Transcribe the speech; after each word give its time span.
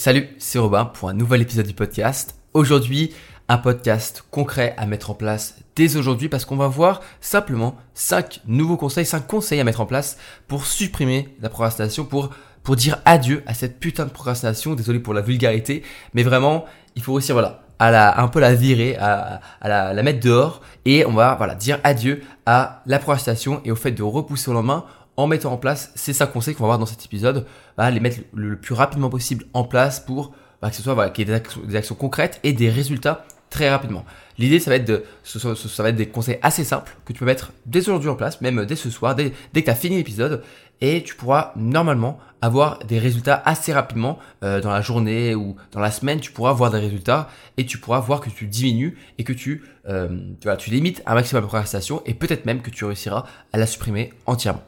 Salut, 0.00 0.30
c'est 0.38 0.58
Robin 0.58 0.86
pour 0.86 1.10
un 1.10 1.12
nouvel 1.12 1.42
épisode 1.42 1.66
du 1.66 1.74
podcast. 1.74 2.34
Aujourd'hui, 2.54 3.12
un 3.48 3.58
podcast 3.58 4.24
concret 4.30 4.74
à 4.78 4.86
mettre 4.86 5.10
en 5.10 5.14
place 5.14 5.56
dès 5.76 5.96
aujourd'hui 5.96 6.30
parce 6.30 6.46
qu'on 6.46 6.56
va 6.56 6.68
voir 6.68 7.02
simplement 7.20 7.76
5 7.92 8.40
nouveaux 8.46 8.78
conseils, 8.78 9.04
5 9.04 9.26
conseils 9.26 9.60
à 9.60 9.64
mettre 9.64 9.82
en 9.82 9.84
place 9.84 10.16
pour 10.48 10.64
supprimer 10.64 11.36
la 11.42 11.50
procrastination, 11.50 12.06
pour, 12.06 12.30
pour 12.62 12.76
dire 12.76 12.96
adieu 13.04 13.42
à 13.44 13.52
cette 13.52 13.78
putain 13.78 14.06
de 14.06 14.10
procrastination. 14.10 14.74
Désolé 14.74 15.00
pour 15.00 15.12
la 15.12 15.20
vulgarité, 15.20 15.82
mais 16.14 16.22
vraiment, 16.22 16.64
il 16.96 17.02
faut 17.02 17.12
aussi, 17.12 17.32
voilà, 17.32 17.64
à 17.78 17.90
la, 17.90 18.22
un 18.22 18.28
peu 18.28 18.40
la 18.40 18.54
virer, 18.54 18.96
à, 18.96 19.42
la, 19.62 19.92
la, 19.92 20.02
mettre 20.02 20.20
dehors 20.20 20.62
et 20.86 21.04
on 21.04 21.12
va 21.12 21.34
voilà, 21.34 21.54
dire 21.54 21.78
adieu 21.84 22.22
à 22.46 22.82
la 22.86 22.98
procrastination 22.98 23.60
et 23.66 23.70
au 23.70 23.76
fait 23.76 23.90
de 23.90 24.02
repousser 24.02 24.50
au 24.50 24.54
lendemain 24.54 24.86
en 25.16 25.26
mettant 25.26 25.52
en 25.52 25.56
place 25.56 25.92
ces 25.94 26.12
5 26.12 26.32
conseils 26.32 26.54
qu'on 26.54 26.64
va 26.64 26.68
voir 26.68 26.78
dans 26.78 26.86
cet 26.86 27.04
épisode, 27.04 27.46
bah, 27.76 27.90
les 27.90 28.00
mettre 28.00 28.20
le, 28.34 28.56
plus 28.56 28.74
rapidement 28.74 29.10
possible 29.10 29.44
en 29.52 29.64
place 29.64 30.00
pour 30.00 30.32
bah, 30.62 30.70
que 30.70 30.76
ce 30.76 30.82
soit 30.82 30.94
voilà, 30.94 31.10
qu'il 31.10 31.28
y 31.28 31.32
ait 31.32 31.40
des 31.66 31.76
actions, 31.76 31.94
concrètes 31.94 32.40
et 32.42 32.52
des 32.52 32.70
résultats 32.70 33.24
très 33.48 33.68
rapidement. 33.68 34.04
L'idée, 34.38 34.60
ça 34.60 34.70
va 34.70 34.76
être 34.76 34.86
de, 34.86 35.04
ça, 35.24 35.54
ça, 35.54 35.82
va 35.82 35.88
être 35.88 35.96
des 35.96 36.08
conseils 36.08 36.38
assez 36.40 36.64
simples 36.64 36.96
que 37.04 37.12
tu 37.12 37.18
peux 37.18 37.24
mettre 37.24 37.52
dès 37.66 37.80
aujourd'hui 37.80 38.08
en 38.08 38.14
place, 38.14 38.40
même 38.40 38.64
dès 38.64 38.76
ce 38.76 38.90
soir, 38.90 39.14
dès, 39.14 39.30
que 39.30 39.60
tu 39.60 39.70
as 39.70 39.74
fini 39.74 39.96
l'épisode, 39.96 40.42
et 40.80 41.02
tu 41.02 41.14
pourras 41.14 41.52
normalement 41.56 42.18
avoir 42.40 42.78
des 42.86 42.98
résultats 42.98 43.42
assez 43.44 43.72
rapidement 43.72 44.18
euh, 44.42 44.60
dans 44.60 44.70
la 44.70 44.80
journée 44.80 45.34
ou 45.34 45.56
dans 45.72 45.80
la 45.80 45.90
semaine. 45.90 46.20
Tu 46.20 46.32
pourras 46.32 46.52
voir 46.52 46.70
des 46.70 46.78
résultats 46.78 47.28
et 47.58 47.66
tu 47.66 47.76
pourras 47.76 48.00
voir 48.00 48.20
que 48.20 48.30
tu 48.30 48.46
diminues 48.46 48.96
et 49.18 49.24
que 49.24 49.34
tu, 49.34 49.62
euh, 49.88 50.08
tu, 50.40 50.48
tu 50.58 50.70
limites 50.70 51.02
un 51.04 51.14
maximum 51.14 51.42
la 51.42 51.48
procrastination 51.48 52.02
et 52.06 52.14
peut-être 52.14 52.46
même 52.46 52.62
que 52.62 52.70
tu 52.70 52.86
réussiras 52.86 53.26
à 53.52 53.58
la 53.58 53.66
supprimer 53.66 54.14
entièrement. 54.24 54.62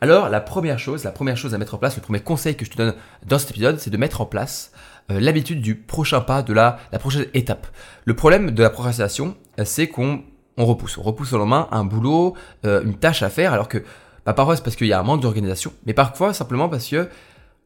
Alors 0.00 0.28
la 0.30 0.40
première 0.40 0.78
chose, 0.78 1.04
la 1.04 1.12
première 1.12 1.36
chose 1.36 1.54
à 1.54 1.58
mettre 1.58 1.74
en 1.74 1.78
place, 1.78 1.96
le 1.96 2.02
premier 2.02 2.20
conseil 2.20 2.56
que 2.56 2.64
je 2.64 2.70
te 2.70 2.76
donne 2.76 2.94
dans 3.26 3.38
cet 3.38 3.50
épisode, 3.50 3.78
c'est 3.78 3.90
de 3.90 3.96
mettre 3.98 4.20
en 4.20 4.26
place 4.26 4.72
euh, 5.10 5.20
l'habitude 5.20 5.60
du 5.60 5.74
prochain 5.74 6.20
pas, 6.20 6.42
de 6.42 6.52
la, 6.52 6.78
la 6.92 6.98
prochaine 6.98 7.26
étape. 7.34 7.66
Le 8.06 8.14
problème 8.14 8.50
de 8.52 8.62
la 8.62 8.70
procrastination, 8.70 9.36
euh, 9.58 9.64
c'est 9.66 9.88
qu'on 9.88 10.22
on 10.56 10.64
repousse. 10.64 10.96
On 10.96 11.02
repousse 11.02 11.32
au 11.34 11.38
lendemain 11.38 11.68
un 11.70 11.84
boulot, 11.84 12.34
euh, 12.64 12.82
une 12.82 12.94
tâche 12.94 13.22
à 13.22 13.28
faire, 13.28 13.52
alors 13.52 13.68
que 13.68 13.78
bah, 14.24 14.32
parfois 14.32 14.56
c'est 14.56 14.62
parce 14.62 14.76
qu'il 14.76 14.86
y 14.86 14.92
a 14.92 15.00
un 15.00 15.02
manque 15.02 15.20
d'organisation, 15.20 15.72
mais 15.84 15.92
parfois 15.92 16.32
simplement 16.32 16.68
parce 16.68 16.88
que 16.88 17.08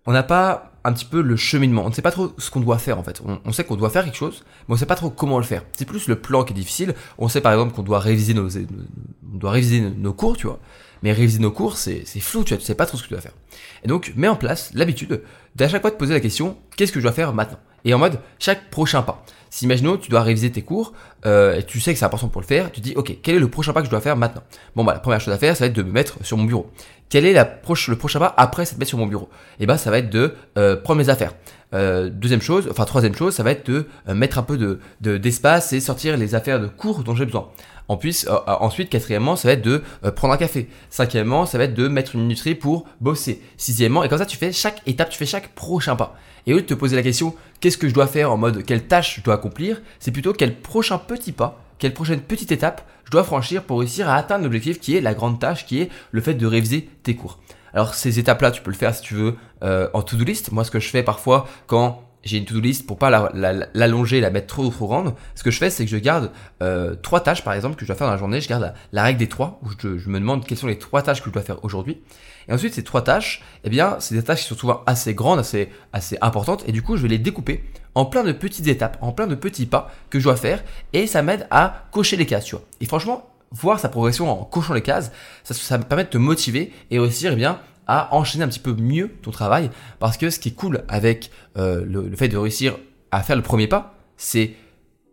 on 0.06 0.12
n'a 0.12 0.22
pas 0.22 0.72
un 0.84 0.92
petit 0.92 1.06
peu 1.06 1.22
le 1.22 1.36
cheminement. 1.36 1.84
On 1.84 1.88
ne 1.88 1.94
sait 1.94 2.02
pas 2.02 2.10
trop 2.10 2.32
ce 2.36 2.50
qu'on 2.50 2.60
doit 2.60 2.78
faire 2.78 2.98
en 2.98 3.02
fait. 3.02 3.22
On, 3.44 3.52
sait 3.52 3.64
qu'on 3.64 3.76
doit 3.76 3.88
faire 3.88 4.04
quelque 4.04 4.16
chose, 4.16 4.44
mais 4.68 4.72
on 4.72 4.74
ne 4.74 4.78
sait 4.78 4.86
pas 4.86 4.96
trop 4.96 5.08
comment 5.08 5.38
le 5.38 5.44
faire. 5.44 5.62
C'est 5.72 5.86
plus 5.86 6.08
le 6.08 6.16
plan 6.16 6.44
qui 6.44 6.52
est 6.52 6.56
difficile. 6.56 6.94
On 7.16 7.28
sait 7.28 7.40
par 7.40 7.52
exemple 7.52 7.74
qu'on 7.74 7.82
doit 7.82 8.00
réviser 8.00 8.34
nos, 8.34 8.54
on 8.54 9.36
doit 9.38 9.50
réviser 9.50 9.80
nos 9.80 10.12
cours, 10.12 10.36
tu 10.36 10.46
vois. 10.46 10.58
Mais 11.04 11.12
réviser 11.12 11.38
nos 11.38 11.52
cours, 11.52 11.76
c'est 11.76 12.04
flou, 12.18 12.42
tu 12.44 12.56
tu 12.56 12.64
sais 12.64 12.74
pas 12.74 12.86
trop 12.86 12.96
ce 12.96 13.02
que 13.02 13.08
tu 13.08 13.12
dois 13.12 13.20
faire. 13.20 13.34
Et 13.84 13.88
donc, 13.88 14.14
mets 14.16 14.26
en 14.26 14.36
place 14.36 14.70
l'habitude 14.74 15.22
d'à 15.54 15.68
chaque 15.68 15.82
fois 15.82 15.90
te 15.90 15.96
poser 15.96 16.14
la 16.14 16.20
question, 16.20 16.56
qu'est-ce 16.76 16.92
que 16.92 16.98
je 16.98 17.04
dois 17.04 17.12
faire 17.12 17.34
maintenant? 17.34 17.58
Et 17.84 17.92
en 17.92 17.98
mode, 17.98 18.18
chaque 18.38 18.70
prochain 18.70 19.02
pas. 19.02 19.22
Si 19.50 19.66
imaginons, 19.66 19.98
tu 19.98 20.08
dois 20.08 20.22
réviser 20.22 20.50
tes 20.50 20.62
cours, 20.62 20.94
euh, 21.26 21.58
et 21.58 21.62
tu 21.62 21.78
sais 21.78 21.92
que 21.92 21.98
c'est 21.98 22.06
important 22.06 22.28
pour 22.28 22.40
le 22.40 22.46
faire, 22.46 22.72
tu 22.72 22.80
dis, 22.80 22.94
ok, 22.96 23.18
quel 23.22 23.36
est 23.36 23.38
le 23.38 23.50
prochain 23.50 23.74
pas 23.74 23.80
que 23.80 23.86
je 23.86 23.90
dois 23.90 24.00
faire 24.00 24.16
maintenant? 24.16 24.42
Bon, 24.74 24.82
bah, 24.82 24.94
la 24.94 25.00
première 25.00 25.20
chose 25.20 25.34
à 25.34 25.38
faire, 25.38 25.54
ça 25.54 25.64
va 25.64 25.68
être 25.68 25.76
de 25.76 25.82
me 25.82 25.92
mettre 25.92 26.24
sur 26.24 26.38
mon 26.38 26.44
bureau. 26.44 26.70
Quel 27.10 27.26
est 27.26 27.34
le 27.34 27.96
prochain 27.96 28.18
pas 28.18 28.34
après 28.38 28.64
cette 28.64 28.78
mettre 28.78 28.88
sur 28.88 28.98
mon 28.98 29.06
bureau? 29.06 29.28
Et 29.60 29.66
bah, 29.66 29.76
ça 29.76 29.90
va 29.90 29.98
être 29.98 30.08
de 30.08 30.34
euh, 30.56 30.74
prendre 30.76 30.98
mes 30.98 31.10
affaires. 31.10 31.34
Euh, 31.74 32.08
deuxième 32.08 32.40
chose, 32.40 32.68
enfin 32.70 32.84
troisième 32.84 33.14
chose, 33.14 33.34
ça 33.34 33.42
va 33.42 33.50
être 33.50 33.68
de 33.68 33.86
euh, 34.08 34.14
mettre 34.14 34.38
un 34.38 34.42
peu 34.42 34.56
de 34.56 35.18
d'espace 35.18 35.72
et 35.72 35.80
sortir 35.80 36.16
les 36.16 36.34
affaires 36.34 36.60
de 36.60 36.66
cours 36.66 37.02
dont 37.02 37.14
j'ai 37.14 37.24
besoin. 37.24 37.48
En 37.88 37.96
plus, 37.96 38.26
euh, 38.28 38.38
ensuite, 38.46 38.88
quatrièmement, 38.88 39.36
ça 39.36 39.48
va 39.48 39.54
être 39.54 39.64
de 39.64 39.82
prendre 40.16 40.32
un 40.32 40.38
café. 40.38 40.68
Cinquièmement, 40.88 41.46
ça 41.46 41.58
va 41.58 41.64
être 41.64 41.74
de 41.74 41.88
mettre 41.88 42.14
une 42.14 42.22
minuterie 42.22 42.54
pour 42.54 42.86
bosser. 43.00 43.42
Sixièmement, 43.56 44.04
et 44.04 44.08
comme 44.08 44.18
ça, 44.18 44.26
tu 44.26 44.36
fais 44.36 44.52
chaque 44.52 44.80
étape, 44.86 45.10
tu 45.10 45.18
fais 45.18 45.26
chaque 45.26 45.54
prochain 45.54 45.96
pas. 45.96 46.16
Et 46.46 46.52
au 46.52 46.56
lieu 46.56 46.62
de 46.62 46.66
te 46.66 46.74
poser 46.74 46.96
la 46.96 47.02
question, 47.02 47.34
qu'est-ce 47.60 47.76
que 47.76 47.88
je 47.88 47.94
dois 47.94 48.06
faire 48.06 48.30
en 48.30 48.36
mode 48.36 48.64
quelle 48.64 48.86
tâche 48.86 49.16
je 49.16 49.22
dois 49.22 49.34
accomplir, 49.34 49.82
c'est 49.98 50.12
plutôt 50.12 50.32
quel 50.32 50.54
prochain 50.54 50.98
petit 50.98 51.32
pas, 51.32 51.60
quelle 51.78 51.94
prochaine 51.94 52.20
petite 52.20 52.52
étape 52.52 52.86
je 53.04 53.10
dois 53.10 53.24
franchir 53.24 53.64
pour 53.64 53.80
réussir 53.80 54.08
à 54.08 54.16
atteindre 54.16 54.44
l'objectif 54.44 54.80
qui 54.80 54.96
est 54.96 55.00
la 55.00 55.14
grande 55.14 55.38
tâche, 55.38 55.66
qui 55.66 55.80
est 55.80 55.90
le 56.10 56.20
fait 56.20 56.34
de 56.34 56.46
réviser 56.46 56.88
tes 57.02 57.14
cours. 57.14 57.38
Alors 57.74 57.94
ces 57.94 58.18
étapes-là, 58.18 58.50
tu 58.50 58.62
peux 58.62 58.70
le 58.70 58.76
faire 58.76 58.94
si 58.94 59.02
tu 59.02 59.14
veux 59.14 59.36
euh, 59.62 59.88
en 59.92 60.02
to-do 60.02 60.24
list. 60.24 60.52
Moi, 60.52 60.64
ce 60.64 60.70
que 60.70 60.80
je 60.80 60.88
fais 60.88 61.02
parfois 61.02 61.46
quand 61.66 62.04
j'ai 62.24 62.38
une 62.38 62.44
to-do 62.44 62.60
list 62.60 62.86
pour 62.86 62.98
pas 62.98 63.10
l'allonger, 63.10 64.20
la, 64.20 64.30
mettre 64.30 64.46
trop 64.46 64.68
trop 64.70 64.86
grande. 64.86 65.14
Ce 65.34 65.42
que 65.42 65.50
je 65.50 65.58
fais, 65.58 65.70
c'est 65.70 65.84
que 65.84 65.90
je 65.90 65.96
garde 65.96 66.30
euh, 66.62 66.94
trois 66.94 67.20
tâches, 67.20 67.44
par 67.44 67.52
exemple, 67.52 67.76
que 67.76 67.82
je 67.82 67.86
dois 67.86 67.96
faire 67.96 68.06
dans 68.06 68.12
la 68.12 68.18
journée. 68.18 68.40
Je 68.40 68.48
garde 68.48 68.72
la, 68.92 69.02
règle 69.02 69.18
des 69.18 69.28
trois, 69.28 69.60
où 69.62 69.68
je, 69.70 69.98
je, 69.98 70.08
me 70.08 70.18
demande 70.18 70.46
quelles 70.46 70.58
sont 70.58 70.66
les 70.66 70.78
trois 70.78 71.02
tâches 71.02 71.20
que 71.20 71.28
je 71.28 71.34
dois 71.34 71.42
faire 71.42 71.62
aujourd'hui. 71.64 72.00
Et 72.48 72.52
ensuite, 72.52 72.74
ces 72.74 72.84
trois 72.84 73.02
tâches, 73.02 73.42
eh 73.64 73.70
bien, 73.70 73.96
c'est 74.00 74.14
des 74.14 74.22
tâches 74.22 74.42
qui 74.42 74.48
sont 74.48 74.56
souvent 74.56 74.82
assez 74.86 75.14
grandes, 75.14 75.38
assez, 75.38 75.68
assez 75.92 76.16
importantes, 76.20 76.64
et 76.66 76.72
du 76.72 76.82
coup, 76.82 76.96
je 76.96 77.02
vais 77.02 77.08
les 77.08 77.18
découper 77.18 77.64
en 77.94 78.06
plein 78.06 78.24
de 78.24 78.32
petites 78.32 78.66
étapes, 78.66 78.98
en 79.00 79.12
plein 79.12 79.26
de 79.26 79.34
petits 79.34 79.66
pas 79.66 79.90
que 80.10 80.18
je 80.18 80.24
dois 80.24 80.36
faire, 80.36 80.64
et 80.92 81.06
ça 81.06 81.22
m'aide 81.22 81.46
à 81.50 81.86
cocher 81.92 82.16
les 82.16 82.26
cases, 82.26 82.44
tu 82.44 82.56
vois. 82.56 82.64
Et 82.80 82.86
franchement, 82.86 83.33
voir 83.50 83.78
sa 83.78 83.88
progression 83.88 84.30
en 84.30 84.44
cochant 84.44 84.74
les 84.74 84.82
cases, 84.82 85.12
ça, 85.42 85.54
ça 85.54 85.78
me 85.78 85.84
permet 85.84 86.04
de 86.04 86.10
te 86.10 86.18
motiver 86.18 86.72
et 86.90 86.98
réussir 86.98 87.32
eh 87.32 87.36
bien, 87.36 87.60
à 87.86 88.14
enchaîner 88.14 88.44
un 88.44 88.48
petit 88.48 88.60
peu 88.60 88.74
mieux 88.74 89.10
ton 89.22 89.30
travail. 89.30 89.70
Parce 89.98 90.16
que 90.16 90.30
ce 90.30 90.38
qui 90.38 90.50
est 90.50 90.54
cool 90.54 90.84
avec 90.88 91.30
euh, 91.56 91.84
le, 91.86 92.14
fait 92.16 92.28
de 92.28 92.36
réussir 92.36 92.76
à 93.10 93.22
faire 93.22 93.36
le 93.36 93.42
premier 93.42 93.66
pas, 93.66 93.94
c'est 94.16 94.54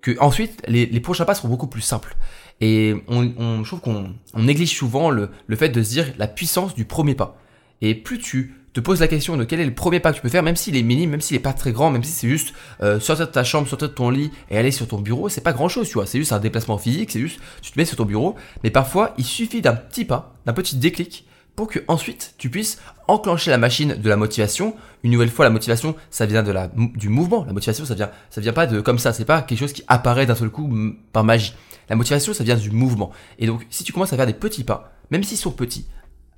que 0.02 0.18
ensuite 0.20 0.64
les, 0.68 0.88
prochains 1.00 1.26
pas 1.26 1.36
seront 1.36 1.50
beaucoup 1.50 1.68
plus 1.68 1.82
simples. 1.82 2.16
Et 2.60 2.96
on, 3.08 3.64
je 3.64 3.68
trouve 3.68 3.82
qu'on 3.82 4.14
on 4.34 4.44
néglige 4.44 4.76
souvent 4.76 5.10
le, 5.10 5.30
le 5.48 5.56
fait 5.56 5.70
de 5.70 5.82
se 5.82 5.90
dire 5.90 6.14
la 6.18 6.28
puissance 6.28 6.76
du 6.76 6.86
premier 6.86 7.16
pas. 7.16 7.38
Et 7.82 7.96
plus 7.96 8.20
tu 8.20 8.61
te 8.74 8.80
poses 8.80 9.00
la 9.00 9.08
question 9.08 9.38
de 9.38 9.44
quel 9.44 9.60
est 9.60 9.66
le 9.66 9.74
premier 9.74 10.00
pas 10.00 10.12
que 10.12 10.18
tu 10.18 10.22
peux 10.22 10.30
faire, 10.30 10.44
même 10.44 10.56
s'il 10.56 10.76
est 10.76 10.84
minime, 10.84 11.10
même 11.10 11.22
s'il 11.22 11.36
est 11.36 11.42
pas 11.42 11.54
très 11.54 11.72
grand, 11.72 11.92
même 11.92 12.04
si 12.04 12.12
c'est 12.12 12.30
juste 12.30 12.54
euh, 12.82 13.00
sortir 13.00 13.28
de 13.28 13.32
ta 13.32 13.44
chambre, 13.44 13.68
sortir 13.68 13.90
de 13.90 13.94
ton 13.94 14.10
lit 14.10 14.32
et 14.50 14.58
aller 14.58 14.72
sur 14.72 14.88
ton 14.88 15.00
bureau, 15.00 15.30
c'est 15.30 15.42
pas 15.42 15.54
grand 15.54 15.68
chose, 15.68 15.88
tu 15.88 15.96
vois. 15.96 16.06
C'est 16.06 16.20
juste 16.20 16.32
un 16.32 16.40
déplacement 16.40 16.78
physique, 16.78 17.12
c'est 17.12 17.20
juste 17.20 17.40
tu 17.62 17.72
te 17.72 17.80
mets 17.80 17.86
sur 17.86 17.98
ton 17.98 18.06
bureau. 18.06 18.36
Mais 18.64 18.70
parfois, 18.70 19.14
il 19.18 19.26
suffit 19.26 19.62
d'un 19.62 19.74
petit 19.74 20.06
pas, 20.06 20.36
d'un 20.46 20.54
petit 20.54 20.78
déclic 20.78 21.26
pour 21.56 21.68
que 21.68 21.80
ensuite 21.90 22.36
tu 22.38 22.50
puisses 22.50 22.80
enclencher 23.08 23.52
la 23.52 23.58
machine 23.58 23.96
de 23.96 24.10
la 24.10 24.16
motivation. 24.16 24.76
Une 25.04 25.12
nouvelle 25.12 25.30
fois, 25.30 25.44
la 25.44 25.52
motivation, 25.52 25.96
ça 26.10 26.26
vient 26.26 26.44
de 26.44 26.52
la, 26.52 26.70
du 26.70 27.10
mouvement. 27.10 27.44
La 27.46 27.54
motivation, 27.54 27.86
ça 27.86 27.94
vient, 27.94 28.10
ça 28.30 28.40
vient 28.40 28.54
pas 28.54 28.68
de 28.68 28.80
comme 28.80 29.00
ça. 29.00 29.12
C'est 29.12 29.26
pas 29.26 29.42
quelque 29.42 29.60
chose 29.60 29.74
qui 29.74 29.84
apparaît 29.88 30.26
d'un 30.26 30.36
seul 30.36 30.50
coup 30.50 30.74
par 31.12 31.24
magie. 31.24 31.54
La 31.90 31.96
motivation, 31.98 32.34
ça 32.34 32.46
vient 32.46 32.56
du 32.56 32.72
mouvement. 32.72 33.12
Et 33.38 33.48
donc, 33.48 33.66
si 33.70 33.84
tu 33.84 33.92
commences 33.92 34.14
à 34.14 34.16
faire 34.16 34.28
des 34.28 34.34
petits 34.34 34.64
pas, 34.64 34.94
même 35.10 35.24
s'ils 35.24 35.38
sont 35.38 35.52
petits, 35.52 35.88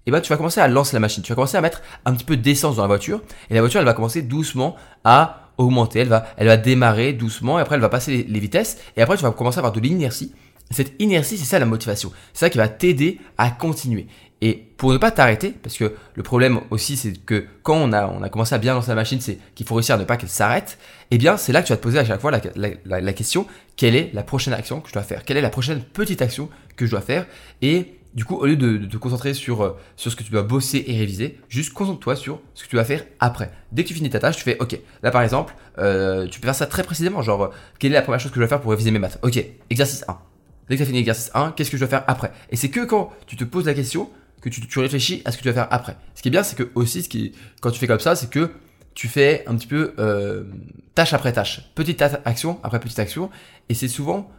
et 0.06 0.10
eh 0.10 0.12
ben, 0.12 0.20
tu 0.20 0.30
vas 0.30 0.36
commencer 0.36 0.60
à 0.60 0.68
lancer 0.68 0.94
la 0.98 1.00
machine. 1.00 1.24
Tu 1.24 1.30
vas 1.30 1.36
commencer 1.36 1.56
à 1.56 1.62
mettre 1.62 1.82
un 2.04 2.14
petit 2.14 2.26
peu 2.26 2.36
d'essence 2.36 2.76
dans 2.76 2.82
la 2.82 2.90
voiture. 2.90 3.22
Et 3.50 3.54
la 3.54 3.62
voiture, 3.62 3.80
elle 3.80 3.86
va 3.86 3.94
commencer 3.94 4.22
doucement 4.22 4.76
à 5.06 5.52
augmenter. 5.58 6.00
Elle 6.00 6.10
va, 6.10 6.26
elle 6.36 6.48
va 6.48 6.58
démarrer 6.58 7.14
doucement. 7.14 7.58
Et 7.58 7.62
après, 7.62 7.76
elle 7.76 7.82
va 7.82 7.88
passer 7.88 8.26
les, 8.28 8.40
vitesses. 8.42 8.80
Et 8.98 9.02
après, 9.02 9.16
tu 9.16 9.24
vas 9.24 9.32
commencer 9.32 9.60
à 9.60 9.62
avoir 9.62 9.72
de 9.72 9.80
l'inertie. 9.80 10.34
Cette 10.72 10.94
inertie, 11.00 11.38
c'est 11.38 11.46
ça 11.46 11.58
la 11.58 11.66
motivation. 11.66 12.12
C'est 12.34 12.42
ça 12.42 12.50
qui 12.50 12.58
va 12.58 12.68
t'aider 12.68 13.22
à 13.38 13.50
continuer. 13.50 14.08
Et 14.42 14.56
pour 14.76 14.92
ne 14.92 14.98
pas 14.98 15.10
t'arrêter, 15.10 15.52
parce 15.52 15.78
que 15.78 15.96
le 16.16 16.24
problème 16.24 16.60
aussi, 16.70 16.98
c'est 16.98 17.14
que 17.14 17.46
quand 17.62 17.78
on 17.78 17.94
a, 17.94 18.06
on 18.08 18.22
a 18.24 18.28
commencé 18.28 18.54
à 18.54 18.58
bien 18.58 18.74
lancer 18.74 18.90
la 18.90 18.96
machine, 18.96 19.22
c'est 19.22 19.40
qu'il 19.56 19.66
faut 19.66 19.76
réussir 19.76 19.96
à 19.96 19.98
ne 19.98 20.04
pas 20.04 20.18
qu'elle 20.18 20.28
s'arrête. 20.28 20.78
Eh 21.12 21.18
bien, 21.18 21.38
c'est 21.38 21.54
là 21.54 21.62
que 21.62 21.68
tu 21.68 21.72
vas 21.72 21.78
te 21.78 21.82
poser 21.82 22.00
à 22.00 22.04
chaque 22.04 22.20
fois 22.20 22.30
la, 22.30 22.42
la, 22.56 23.00
la, 23.00 23.14
question 23.14 23.48
quelle 23.78 23.96
est 23.96 24.10
la 24.14 24.24
prochaine 24.24 24.54
action 24.54 24.82
que 24.82 24.90
je 24.90 24.94
dois 24.94 25.04
faire? 25.04 25.24
Quelle 25.24 25.38
est 25.38 25.42
la 25.42 25.50
prochaine 25.50 25.82
petite 25.82 26.22
action 26.22 26.50
que 26.76 26.86
je 26.86 26.92
dois 26.92 27.00
faire? 27.00 27.26
Et 27.62 27.94
du 28.14 28.26
coup, 28.26 28.36
au 28.36 28.46
lieu 28.46 28.56
de, 28.56 28.78
te 28.86 28.98
concentrer 28.98 29.34
sur, 29.34 29.64
euh, 29.64 29.78
sur 29.96 30.12
ce 30.12 30.16
que 30.16 30.24
tu 30.24 30.32
dois 30.32 30.44
bosser 30.44 30.84
et 30.88 30.98
réviser, 30.98 31.40
juste 31.50 31.74
concentre-toi 31.74 32.16
sur 32.16 32.40
ce 32.54 32.64
que 32.64 32.70
tu 32.70 32.76
vas 32.76 32.86
faire 32.86 33.04
après. 33.20 33.52
Dès 33.72 33.84
que 33.84 33.88
tu 33.88 33.94
finis 33.94 34.10
ta 34.10 34.20
tâche, 34.20 34.38
tu 34.38 34.44
fais 34.44 34.58
OK. 34.60 34.80
Là, 35.02 35.12
par 35.12 35.24
exemple, 35.24 35.56
euh, 35.80 36.28
tu 36.28 36.40
peux 36.40 36.46
faire 36.46 36.56
ça 36.56 36.68
très 36.68 36.84
précisément. 36.84 37.22
Genre, 37.22 37.52
quelle 37.80 37.92
est 37.92 37.96
la 37.96 38.02
première 38.02 38.20
chose 38.20 38.32
que 38.32 38.36
je 38.36 38.42
dois 38.42 38.48
faire 38.48 38.62
pour 38.62 38.72
réviser 38.72 38.92
mes 38.92 39.00
maths? 39.00 39.20
OK, 39.24 39.44
exercice 39.70 40.06
1. 40.08 40.18
Dès 40.70 40.76
que 40.76 40.78
tu 40.78 40.84
as 40.84 40.86
fini 40.86 41.00
l'exercice 41.00 41.32
1, 41.34 41.52
qu'est-ce 41.52 41.72
que 41.72 41.78
je 41.78 41.82
dois 41.82 41.90
faire 41.90 42.04
après? 42.08 42.32
Et 42.50 42.56
c'est 42.56 42.70
que 42.70 42.86
quand 42.86 43.12
tu 43.26 43.36
te 43.36 43.44
poses 43.44 43.66
la 43.66 43.74
question 43.74 44.10
que 44.42 44.50
tu, 44.50 44.62
tu, 44.68 44.80
réfléchis 44.80 45.22
à 45.26 45.32
ce 45.32 45.38
que 45.38 45.44
tu 45.44 45.50
vas 45.50 45.54
faire 45.54 45.68
après. 45.72 45.96
Ce 46.16 46.22
qui 46.22 46.28
est 46.28 46.32
bien, 46.32 46.44
c'est 46.44 46.58
que 46.58 46.70
aussi, 46.76 47.02
ce 47.02 47.10
qui, 47.10 47.32
quand 47.62 47.72
tu 47.72 47.80
fais 47.80 47.88
comme 47.88 48.02
ça, 48.02 48.16
c'est 48.16 48.30
que 48.30 48.52
tu 48.94 49.08
fais 49.08 49.44
un 49.48 49.56
petit 49.56 49.68
peu 49.68 49.94
euh, 50.00 50.44
tâche 50.96 51.14
après 51.14 51.34
tâche, 51.34 51.72
petite 51.76 52.02
action 52.02 52.60
après 52.64 52.80
petite 52.80 53.00
action, 53.00 53.30
et 53.70 53.74
c'est 53.74 53.88
souvent 53.88 54.30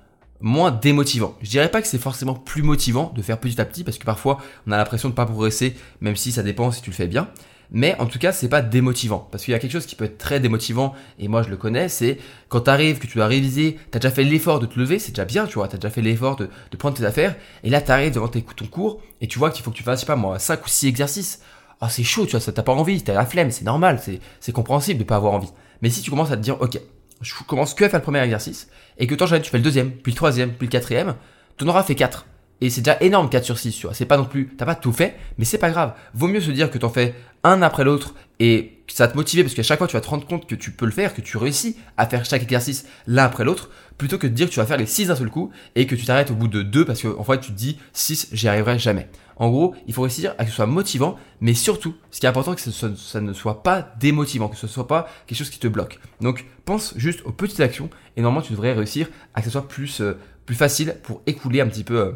moins 0.45 0.71
démotivant. 0.71 1.37
Je 1.41 1.49
dirais 1.49 1.71
pas 1.71 1.81
que 1.81 1.89
c'est 1.89 1.99
forcément 1.99 2.35
plus 2.35 2.63
motivant 2.63 3.13
de 3.17 3.23
faire 3.23 3.41
petit 3.41 3.59
à 3.63 3.65
petit 3.65 3.83
parce 3.83 3.97
que 3.97 4.05
parfois 4.05 4.39
on 4.67 4.73
a 4.73 4.77
l'impression 4.77 5.09
de 5.09 5.15
pas 5.15 5.25
progresser 5.25 5.75
même 6.03 6.17
si 6.17 6.33
ça 6.33 6.43
dépend 6.43 6.71
si 6.71 6.83
tu 6.83 6.91
le 6.91 6.95
fais 6.95 7.09
bien. 7.09 7.31
Mais 7.71 7.97
en 7.99 8.05
tout 8.05 8.19
cas, 8.19 8.31
c'est 8.31 8.51
pas 8.51 8.61
démotivant. 8.61 9.27
Parce 9.33 9.43
qu'il 9.43 9.53
y 9.53 9.55
a 9.55 9.59
quelque 9.59 9.73
chose 9.73 9.87
qui 9.87 9.97
peut 9.97 10.05
être 10.05 10.19
très 10.19 10.39
démotivant, 10.39 10.95
et 11.19 11.29
moi 11.29 11.43
je 11.43 11.49
le 11.49 11.57
connais, 11.57 11.89
c'est 11.89 12.19
quand 12.51 12.61
tu 12.61 12.71
arrives, 12.71 12.99
que 12.99 13.07
tu 13.07 13.17
dois 13.17 13.27
réviser, 13.27 13.79
tu 13.91 13.97
as 13.97 14.01
déjà 14.01 14.15
fait 14.15 14.23
l'effort 14.23 14.61
de 14.61 14.67
te 14.67 14.79
lever, 14.79 14.99
c'est 14.99 15.13
déjà 15.13 15.25
bien, 15.25 15.47
tu 15.47 15.55
vois, 15.55 15.67
tu 15.67 15.77
as 15.77 15.79
déjà 15.79 15.91
fait 15.91 16.03
l'effort 16.03 16.37
de, 16.37 16.49
prendre 16.79 16.97
tes 16.97 17.07
affaires, 17.07 17.35
et 17.65 17.71
là 17.71 17.81
tu 17.81 17.91
arrives 17.91 18.13
devant 18.13 18.29
tes, 18.29 18.43
ton 18.43 18.67
cours, 18.67 19.01
et 19.23 19.27
tu 19.27 19.39
vois 19.39 19.51
qu'il 19.51 19.65
faut 19.65 19.71
que 19.71 19.77
tu 19.77 19.83
fasses, 19.83 20.01
je 20.01 20.01
sais 20.01 20.07
pas 20.07 20.15
moi, 20.15 20.39
5 20.39 20.63
ou 20.65 20.69
6 20.69 20.87
exercices. 20.89 21.41
Ah, 21.81 21.89
c'est 21.89 22.05
chaud, 22.05 22.27
tu 22.27 22.33
vois, 22.33 22.41
ça 22.41 22.53
t'as 22.53 22.63
pas 22.63 22.75
envie, 22.75 23.03
t'as 23.03 23.15
la 23.15 23.25
flemme, 23.25 23.51
c'est 23.51 23.65
normal, 23.65 23.99
c'est 24.41 24.53
compréhensible 24.53 25.01
de 25.01 25.05
pas 25.05 25.17
avoir 25.17 25.33
envie. 25.33 25.51
Mais 25.81 25.89
si 25.89 26.03
tu 26.03 26.11
commences 26.11 26.31
à 26.31 26.37
te 26.37 26.43
dire, 26.43 26.61
ok, 26.61 26.79
je 27.21 27.35
commence 27.47 27.75
que 27.75 27.85
à 27.85 27.89
faire 27.89 28.01
le 28.01 28.05
premier 28.05 28.21
exercice, 28.21 28.69
et 28.99 29.07
que 29.07 29.15
toi, 29.15 29.27
tu 29.27 29.51
fais 29.51 29.59
le 29.59 29.65
deuxième, 29.65 29.91
puis 29.91 30.13
le 30.13 30.17
troisième, 30.17 30.53
puis 30.53 30.67
le 30.67 30.73
quatrième, 30.73 31.15
tu 31.57 31.65
en 31.69 31.83
fait 31.83 31.95
4. 31.95 32.27
Et 32.65 32.71
c'est 32.71 32.81
déjà 32.81 32.97
énorme 33.03 33.29
4 33.29 33.45
sur 33.45 33.59
6, 33.59 33.77
tu 33.77 33.87
vois. 33.87 33.95
C'est 33.95 34.07
pas 34.07 34.17
non 34.17 34.25
plus, 34.25 34.49
t'as 34.57 34.65
pas 34.65 34.75
tout 34.75 34.91
fait, 34.91 35.19
mais 35.37 35.45
c'est 35.45 35.59
pas 35.59 35.69
grave. 35.69 35.93
Vaut 36.15 36.29
mieux 36.29 36.41
se 36.41 36.51
dire 36.51 36.71
que 36.71 36.79
t'en 36.79 36.89
fais 36.89 37.15
un 37.43 37.61
après 37.61 37.85
l'autre 37.85 38.15
et 38.41 38.79
ça 38.89 39.05
va 39.05 39.13
te 39.13 39.17
motiver 39.19 39.43
parce 39.43 39.55
qu'à 39.55 39.63
chaque 39.63 39.77
fois 39.77 39.87
tu 39.87 39.93
vas 39.93 40.01
te 40.01 40.09
rendre 40.09 40.27
compte 40.27 40.47
que 40.47 40.55
tu 40.55 40.71
peux 40.71 40.87
le 40.87 40.91
faire, 40.91 41.13
que 41.15 41.21
tu 41.21 41.37
réussis 41.37 41.77
à 41.99 42.07
faire 42.07 42.25
chaque 42.25 42.43
exercice 42.43 42.87
l'un 43.07 43.25
après 43.25 43.45
l'autre, 43.45 43.69
plutôt 43.99 44.17
que 44.17 44.27
de 44.27 44.33
dire 44.33 44.49
que 44.49 44.53
tu 44.55 44.61
vas 44.61 44.67
faire 44.67 44.79
les 44.79 44.87
6 44.87 45.09
d'un 45.09 45.15
seul 45.15 45.29
coup 45.29 45.51
et 45.75 45.87
que 45.87 45.95
tu 45.95 46.07
t'arrêtes 46.07 46.31
au 46.31 46.35
bout 46.35 46.49
de 46.49 46.63
2 46.63 46.87
parce 46.87 47.03
qu'en 47.03 47.19
en 47.19 47.25
fait 47.25 47.39
tu 47.41 47.53
te 47.53 47.57
dis 47.57 47.79
6 47.93 48.29
j'y 48.33 48.49
arriverai 48.49 48.79
jamais. 48.79 49.09
En 49.37 49.51
gros, 49.51 49.75
il 49.87 49.95
faut 49.95 50.03
réussir 50.03 50.35
à 50.39 50.45
que 50.45 50.51
ce 50.51 50.57
soit 50.57 50.67
motivant, 50.67 51.19
mais 51.41 51.55
surtout, 51.55 51.95
ce 52.13 52.21
qui 52.21 52.27
est 52.27 52.29
important, 52.29 52.55
que 52.55 52.61
ça 52.61 53.21
ne 53.21 53.33
soit 53.33 53.65
pas 53.65 53.95
démotivant, 53.99 54.49
que 54.49 54.57
ce 54.57 54.67
ne 54.67 54.71
soit 54.71 54.87
pas 54.87 55.09
quelque 55.27 55.39
chose 55.39 55.51
qui 55.51 55.59
te 55.59 55.67
bloque. 55.67 55.99
Donc, 56.21 56.45
pense 56.65 56.95
juste 56.97 57.21
aux 57.25 57.33
petites 57.33 57.59
actions 57.59 57.91
et 58.17 58.23
normalement, 58.23 58.47
tu 58.47 58.53
devrais 58.53 58.75
réussir 58.75 59.09
à 59.35 59.41
que 59.41 59.47
ce 59.47 59.51
soit 59.51 59.67
plus, 59.67 60.01
euh, 60.01 60.17
plus 60.47 60.55
facile 60.55 60.97
pour 61.03 61.21
écouler 61.27 61.61
un 61.61 61.67
petit 61.67 61.83
peu 61.83 61.99
euh, 61.99 62.13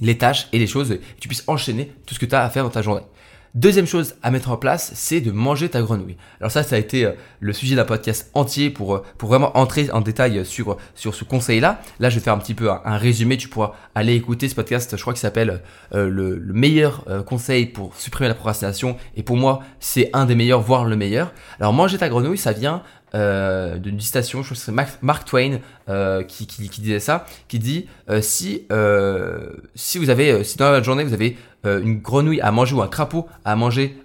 les 0.00 0.18
tâches 0.18 0.48
et 0.52 0.58
les 0.58 0.66
choses 0.66 0.92
et 0.92 1.00
tu 1.20 1.28
puisses 1.28 1.44
enchaîner 1.46 1.92
tout 2.06 2.14
ce 2.14 2.18
que 2.18 2.26
tu 2.26 2.34
as 2.34 2.42
à 2.42 2.50
faire 2.50 2.64
dans 2.64 2.70
ta 2.70 2.82
journée. 2.82 3.02
Deuxième 3.54 3.86
chose 3.86 4.14
à 4.22 4.30
mettre 4.30 4.50
en 4.50 4.56
place, 4.56 4.92
c'est 4.94 5.20
de 5.20 5.30
manger 5.30 5.68
ta 5.68 5.82
grenouille. 5.82 6.16
Alors 6.40 6.50
ça, 6.50 6.62
ça 6.62 6.76
a 6.76 6.78
été 6.78 7.04
euh, 7.04 7.12
le 7.38 7.52
sujet 7.52 7.76
d'un 7.76 7.84
podcast 7.84 8.30
entier 8.32 8.70
pour, 8.70 8.94
euh, 8.94 9.02
pour 9.18 9.28
vraiment 9.28 9.54
entrer 9.58 9.90
en 9.90 10.00
détail 10.00 10.46
sur, 10.46 10.78
sur 10.94 11.14
ce 11.14 11.24
conseil-là. 11.24 11.82
Là, 12.00 12.08
je 12.08 12.14
vais 12.14 12.24
faire 12.24 12.32
un 12.32 12.38
petit 12.38 12.54
peu 12.54 12.70
un, 12.70 12.96
résumé. 12.96 13.36
Tu 13.36 13.48
pourras 13.48 13.74
aller 13.94 14.14
écouter 14.14 14.48
ce 14.48 14.54
podcast, 14.54 14.96
je 14.96 15.00
crois 15.02 15.12
qu'il 15.12 15.20
s'appelle 15.20 15.60
euh, 15.92 16.08
le, 16.08 16.38
le, 16.38 16.54
meilleur 16.54 17.04
conseil 17.26 17.66
pour 17.66 17.94
supprimer 17.94 18.28
la 18.28 18.34
procrastination. 18.34 18.96
Et 19.16 19.22
pour 19.22 19.36
moi, 19.36 19.60
c'est 19.80 20.08
un 20.14 20.24
des 20.24 20.34
meilleurs, 20.34 20.62
voire 20.62 20.86
le 20.86 20.96
meilleur. 20.96 21.34
Alors 21.60 21.74
manger 21.74 21.98
ta 21.98 22.08
grenouille, 22.08 22.38
ça 22.38 22.52
vient 22.52 22.82
euh, 23.14 23.78
d'une 23.78 24.00
citation, 24.00 24.42
je 24.42 24.48
crois 24.48 24.56
que 24.56 24.62
c'est 24.62 24.98
Mark, 25.02 25.24
Twain 25.26 25.58
euh, 25.88 26.22
qui, 26.22 26.46
qui, 26.46 26.68
qui, 26.68 26.80
disait 26.80 27.00
ça, 27.00 27.26
qui 27.48 27.58
dit 27.58 27.86
euh, 28.08 28.22
si 28.22 28.64
euh, 28.72 29.50
si 29.74 29.98
vous 29.98 30.10
avez 30.10 30.44
si 30.44 30.56
dans 30.56 30.70
la 30.70 30.82
journée 30.82 31.04
vous 31.04 31.14
avez 31.14 31.36
une 31.64 32.00
grenouille 32.00 32.40
à 32.40 32.50
manger 32.50 32.74
ou 32.74 32.82
un 32.82 32.88
crapaud 32.88 33.28
à 33.44 33.54
manger, 33.54 33.96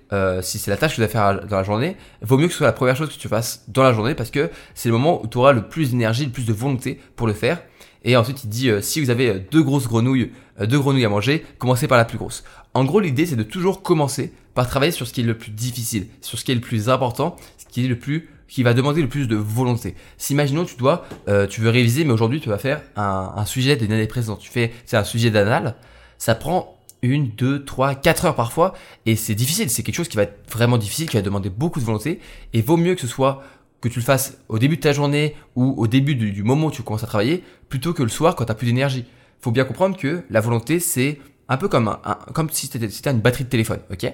si 0.42 0.60
c'est 0.60 0.70
la 0.70 0.78
tâche 0.78 0.92
que 0.92 0.98
vous 0.98 1.02
allez 1.02 1.12
faire 1.12 1.44
dans 1.48 1.58
la 1.58 1.64
journée, 1.64 1.98
vaut 2.22 2.38
mieux 2.38 2.46
que 2.46 2.52
ce 2.52 2.60
soit 2.60 2.68
la 2.68 2.74
première 2.74 2.96
chose 2.96 3.10
que 3.10 3.20
tu 3.20 3.28
fasses 3.28 3.64
dans 3.68 3.82
la 3.82 3.94
journée 3.94 4.14
parce 4.14 4.30
que 4.30 4.52
c'est 4.76 4.90
le 4.90 4.94
moment 4.94 5.24
où 5.24 5.28
tu 5.28 5.40
auras 5.40 5.54
le 5.54 5.68
plus 5.68 5.90
d'énergie, 5.90 6.26
le 6.26 6.32
plus 6.32 6.46
de 6.46 6.54
volonté 6.54 7.00
pour 7.16 7.26
le 7.26 7.34
faire. 7.34 7.64
Et 8.04 8.16
ensuite, 8.16 8.44
il 8.44 8.50
dit 8.52 8.70
si 8.82 9.02
vous 9.02 9.10
avez 9.10 9.40
deux 9.40 9.64
grosses 9.64 9.88
grenouilles, 9.88 10.32
deux 10.60 10.78
grenouilles 10.78 11.06
à 11.06 11.10
manger, 11.10 11.44
commencez 11.58 11.88
par 11.88 11.98
la 11.98 12.06
plus 12.06 12.20
grosse. 12.20 12.44
En 12.76 12.86
gros, 12.86 13.00
l'idée 13.00 13.26
c'est 13.26 13.36
de 13.36 13.42
toujours 13.42 13.82
commencer 13.82 14.32
par 14.54 14.68
travailler 14.68 14.92
sur 14.92 15.08
ce 15.08 15.14
qui 15.14 15.22
est 15.22 15.24
le 15.24 15.36
plus 15.36 15.50
difficile, 15.50 16.06
sur 16.22 16.38
ce 16.38 16.46
qui 16.46 16.52
est 16.52 16.56
le 16.56 16.62
plus 16.62 16.90
important, 16.90 17.38
ce 17.58 17.66
qui 17.66 17.86
est 17.86 17.88
le 17.88 17.98
plus 17.98 18.30
qui 18.48 18.64
va 18.64 18.74
demander 18.74 19.02
le 19.02 19.10
plus 19.10 19.28
de 19.28 19.36
volonté. 19.36 19.96
Si 20.18 20.34
imaginons 20.34 20.66
tu 20.66 20.76
dois, 20.76 21.06
euh, 21.28 21.48
tu 21.48 21.62
veux 21.62 21.70
réviser, 21.70 22.04
mais 22.06 22.14
aujourd'hui 22.14 22.40
tu 22.40 22.50
vas 22.50 22.58
faire 22.58 22.82
un, 22.96 23.34
un 23.36 23.46
sujet 23.46 23.76
d'une 23.76 23.92
année 23.92 24.08
précédente. 24.08 24.40
Tu 24.40 24.50
fais, 24.50 24.72
c'est 24.86 24.98
un 24.98 25.04
sujet 25.04 25.32
d'anal, 25.32 25.76
ça 26.18 26.36
prend 26.36 26.78
une, 27.02 27.30
deux, 27.30 27.64
trois, 27.64 27.96
quatre 27.96 28.26
heures 28.26 28.36
parfois, 28.36 28.74
et 29.06 29.16
c'est 29.16 29.36
difficile. 29.36 29.70
C'est 29.70 29.84
quelque 29.84 29.96
chose 29.96 30.08
qui 30.08 30.18
va 30.18 30.24
être 30.24 30.40
vraiment 30.52 30.78
difficile, 30.78 31.10
qui 31.10 31.16
va 31.16 31.22
demander 31.22 31.50
beaucoup 31.50 31.80
de 31.80 31.86
volonté, 31.86 32.20
et 32.54 32.62
vaut 32.62 32.78
mieux 32.78 32.96
que 32.96 33.02
ce 33.02 33.08
soit 33.08 33.44
que 33.82 33.90
tu 33.90 34.00
le 34.00 34.06
fasses 34.06 34.40
au 34.50 34.58
début 34.58 34.78
de 34.78 34.82
ta 34.82 34.94
journée 34.94 35.36
ou 35.56 35.76
au 35.78 35.88
début 35.88 36.16
du, 36.16 36.44
moment 36.44 36.68
où 36.68 36.72
tu 36.72 36.82
commences 36.82 37.04
à 37.04 37.08
travailler, 37.08 37.44
plutôt 37.70 37.94
que 37.94 38.04
le 38.04 38.10
soir 38.10 38.36
quand 38.36 38.46
tu 38.46 38.52
as 38.52 38.56
plus 38.56 38.68
d'énergie. 38.68 39.06
Faut 39.40 39.52
bien 39.52 39.66
comprendre 39.66 39.98
que 39.98 40.24
la 40.30 40.42
volonté 40.42 40.80
c'est 40.80 41.20
un 41.48 41.58
peu 41.58 41.68
comme 41.68 41.88
un, 41.88 42.18
comme 42.34 42.50
si 42.50 42.68
c'était 42.68 42.90
si 42.90 43.08
une 43.08 43.20
batterie 43.20 43.44
de 43.44 43.50
téléphone, 43.50 43.80
ok? 43.92 44.12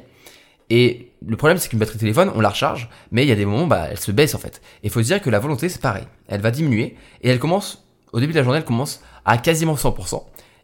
Et 0.69 1.11
le 1.25 1.37
problème, 1.37 1.57
c'est 1.57 1.69
qu'une 1.69 1.79
batterie 1.79 1.97
téléphone, 1.97 2.31
on 2.35 2.41
la 2.41 2.49
recharge, 2.49 2.89
mais 3.11 3.23
il 3.23 3.29
y 3.29 3.31
a 3.31 3.35
des 3.35 3.45
moments, 3.45 3.67
bah, 3.67 3.87
elle 3.89 3.99
se 3.99 4.11
baisse 4.11 4.35
en 4.35 4.39
fait. 4.39 4.61
Et 4.83 4.87
il 4.87 4.89
faut 4.89 5.01
se 5.01 5.07
dire 5.07 5.21
que 5.21 5.29
la 5.29 5.39
volonté, 5.39 5.69
c'est 5.69 5.81
pareil. 5.81 6.05
Elle 6.27 6.41
va 6.41 6.51
diminuer 6.51 6.95
et 7.21 7.29
elle 7.29 7.39
commence, 7.39 7.85
au 8.11 8.19
début 8.19 8.33
de 8.33 8.37
la 8.37 8.43
journée, 8.43 8.59
elle 8.59 8.65
commence 8.65 9.01
à 9.25 9.37
quasiment 9.37 9.75
100%. 9.75 10.23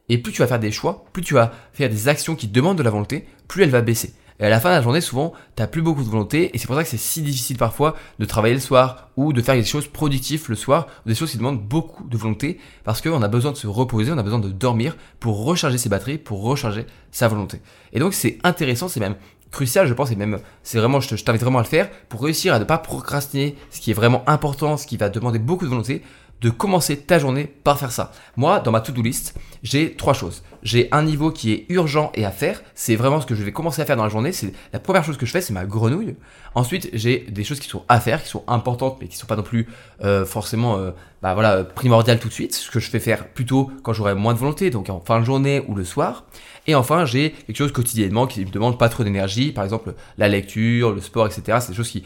Et 0.09 0.17
plus 0.17 0.33
tu 0.33 0.41
vas 0.41 0.47
faire 0.47 0.59
des 0.59 0.71
choix, 0.71 1.05
plus 1.13 1.21
tu 1.21 1.35
vas 1.35 1.51
faire 1.73 1.89
des 1.89 2.07
actions 2.07 2.35
qui 2.35 2.47
demandent 2.47 2.77
de 2.77 2.83
la 2.83 2.89
volonté, 2.89 3.25
plus 3.47 3.63
elle 3.63 3.69
va 3.69 3.81
baisser. 3.81 4.13
Et 4.41 4.45
à 4.45 4.49
la 4.49 4.61
fin 4.61 4.69
de 4.69 4.75
la 4.75 4.81
journée, 4.81 5.01
souvent, 5.01 5.33
t'as 5.55 5.67
plus 5.67 5.81
beaucoup 5.81 6.01
de 6.01 6.07
volonté, 6.07 6.55
et 6.55 6.57
c'est 6.57 6.65
pour 6.65 6.75
ça 6.77 6.83
que 6.83 6.89
c'est 6.89 6.97
si 6.97 7.21
difficile 7.21 7.57
parfois 7.57 7.97
de 8.19 8.25
travailler 8.25 8.53
le 8.53 8.61
soir, 8.61 9.09
ou 9.17 9.33
de 9.33 9.41
faire 9.41 9.55
des 9.55 9.65
choses 9.65 9.87
productives 9.87 10.45
le 10.47 10.55
soir, 10.55 10.87
des 11.05 11.13
choses 11.13 11.31
qui 11.31 11.37
demandent 11.37 11.61
beaucoup 11.61 12.07
de 12.07 12.17
volonté, 12.17 12.57
parce 12.85 13.01
qu'on 13.01 13.21
a 13.21 13.27
besoin 13.27 13.51
de 13.51 13.57
se 13.57 13.67
reposer, 13.67 14.13
on 14.13 14.17
a 14.17 14.23
besoin 14.23 14.39
de 14.39 14.47
dormir 14.47 14.95
pour 15.19 15.43
recharger 15.43 15.77
ses 15.77 15.89
batteries, 15.89 16.17
pour 16.17 16.41
recharger 16.41 16.85
sa 17.11 17.27
volonté. 17.27 17.59
Et 17.91 17.99
donc 17.99 18.13
c'est 18.13 18.39
intéressant, 18.45 18.87
c'est 18.87 19.01
même 19.01 19.15
crucial, 19.51 19.87
je 19.87 19.93
pense, 19.93 20.11
et 20.11 20.15
même, 20.15 20.39
c'est 20.63 20.77
vraiment, 20.77 20.99
je 20.99 21.15
t'invite 21.15 21.41
vraiment 21.41 21.59
à 21.59 21.63
le 21.63 21.67
faire 21.67 21.89
pour 22.07 22.23
réussir 22.23 22.53
à 22.53 22.59
ne 22.59 22.63
pas 22.63 22.77
procrastiner, 22.77 23.55
ce 23.71 23.79
qui 23.79 23.91
est 23.91 23.93
vraiment 23.93 24.23
important, 24.27 24.77
ce 24.77 24.85
qui 24.85 24.97
va 24.97 25.09
demander 25.09 25.39
beaucoup 25.39 25.65
de 25.65 25.69
volonté, 25.69 26.03
de 26.41 26.49
commencer 26.49 26.97
ta 26.97 27.19
journée 27.19 27.45
par 27.45 27.79
faire 27.79 27.91
ça. 27.91 28.11
Moi, 28.37 28.59
dans 28.59 28.71
ma 28.71 28.81
to-do 28.81 29.01
list, 29.01 29.35
j'ai 29.61 29.95
trois 29.95 30.13
choses. 30.13 30.43
J'ai 30.63 30.89
un 30.91 31.03
niveau 31.03 31.31
qui 31.31 31.53
est 31.53 31.65
urgent 31.69 32.11
et 32.15 32.25
à 32.25 32.31
faire. 32.31 32.61
C'est 32.75 32.95
vraiment 32.95 33.21
ce 33.21 33.25
que 33.25 33.35
je 33.35 33.43
vais 33.43 33.51
commencer 33.51 33.81
à 33.81 33.85
faire 33.85 33.95
dans 33.95 34.03
la 34.03 34.09
journée. 34.09 34.31
C'est 34.31 34.53
la 34.73 34.79
première 34.79 35.03
chose 35.03 35.17
que 35.17 35.25
je 35.25 35.31
fais, 35.31 35.41
c'est 35.41 35.53
ma 35.53 35.65
grenouille. 35.65 36.15
Ensuite, 36.55 36.89
j'ai 36.93 37.19
des 37.29 37.43
choses 37.43 37.59
qui 37.59 37.69
sont 37.69 37.83
à 37.87 37.99
faire, 37.99 38.23
qui 38.23 38.29
sont 38.29 38.43
importantes, 38.47 38.97
mais 38.99 39.07
qui 39.07 39.17
sont 39.17 39.27
pas 39.27 39.35
non 39.35 39.43
plus 39.43 39.67
euh, 40.03 40.25
forcément, 40.25 40.77
euh, 40.77 40.91
bah 41.21 41.63
primordiales 41.75 42.19
tout 42.19 42.27
de 42.27 42.33
suite. 42.33 42.55
Ce 42.55 42.71
que 42.71 42.79
je 42.79 42.89
fais 42.89 42.99
faire 42.99 43.27
plutôt 43.27 43.71
quand 43.83 43.93
j'aurai 43.93 44.15
moins 44.15 44.33
de 44.33 44.39
volonté, 44.39 44.69
donc 44.69 44.89
en 44.89 44.99
fin 44.99 45.19
de 45.19 45.25
journée 45.25 45.63
ou 45.67 45.75
le 45.75 45.83
soir. 45.83 46.25
Et 46.67 46.75
enfin, 46.75 47.05
j'ai 47.05 47.31
quelque 47.31 47.57
chose 47.57 47.71
quotidiennement 47.71 48.27
qui 48.27 48.45
me 48.45 48.51
demande 48.51 48.77
pas 48.77 48.89
trop 48.89 49.03
d'énergie, 49.03 49.51
par 49.51 49.63
exemple 49.63 49.95
la 50.17 50.27
lecture, 50.27 50.91
le 50.91 51.01
sport, 51.01 51.25
etc. 51.25 51.57
C'est 51.61 51.69
des 51.69 51.75
choses 51.75 51.89
qui, 51.89 52.03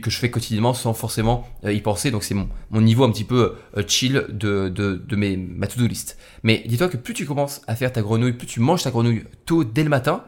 que 0.00 0.10
je 0.10 0.18
fais 0.18 0.30
quotidiennement 0.30 0.74
sans 0.74 0.94
forcément 0.94 1.46
euh, 1.64 1.72
y 1.72 1.80
penser. 1.80 2.10
Donc 2.10 2.24
c'est 2.24 2.34
mon, 2.34 2.48
mon 2.70 2.80
niveau 2.80 3.04
un 3.04 3.10
petit 3.10 3.24
peu 3.24 3.54
chill 3.86 4.26
de, 4.28 4.68
de, 4.68 4.94
de 4.94 5.16
mes, 5.16 5.36
ma 5.36 5.66
to-do 5.66 5.86
list. 5.86 6.18
Mais 6.42 6.62
dis-toi 6.66 6.88
que 6.88 6.96
plus 6.96 7.14
tu 7.14 7.26
commences 7.26 7.62
à 7.66 7.76
faire 7.76 7.92
ta 7.96 8.02
grenouille, 8.02 8.34
plus 8.34 8.46
tu 8.46 8.60
manges 8.60 8.82
ta 8.82 8.90
grenouille 8.90 9.24
tôt 9.46 9.64
dès 9.64 9.82
le 9.82 9.88
matin, 9.88 10.22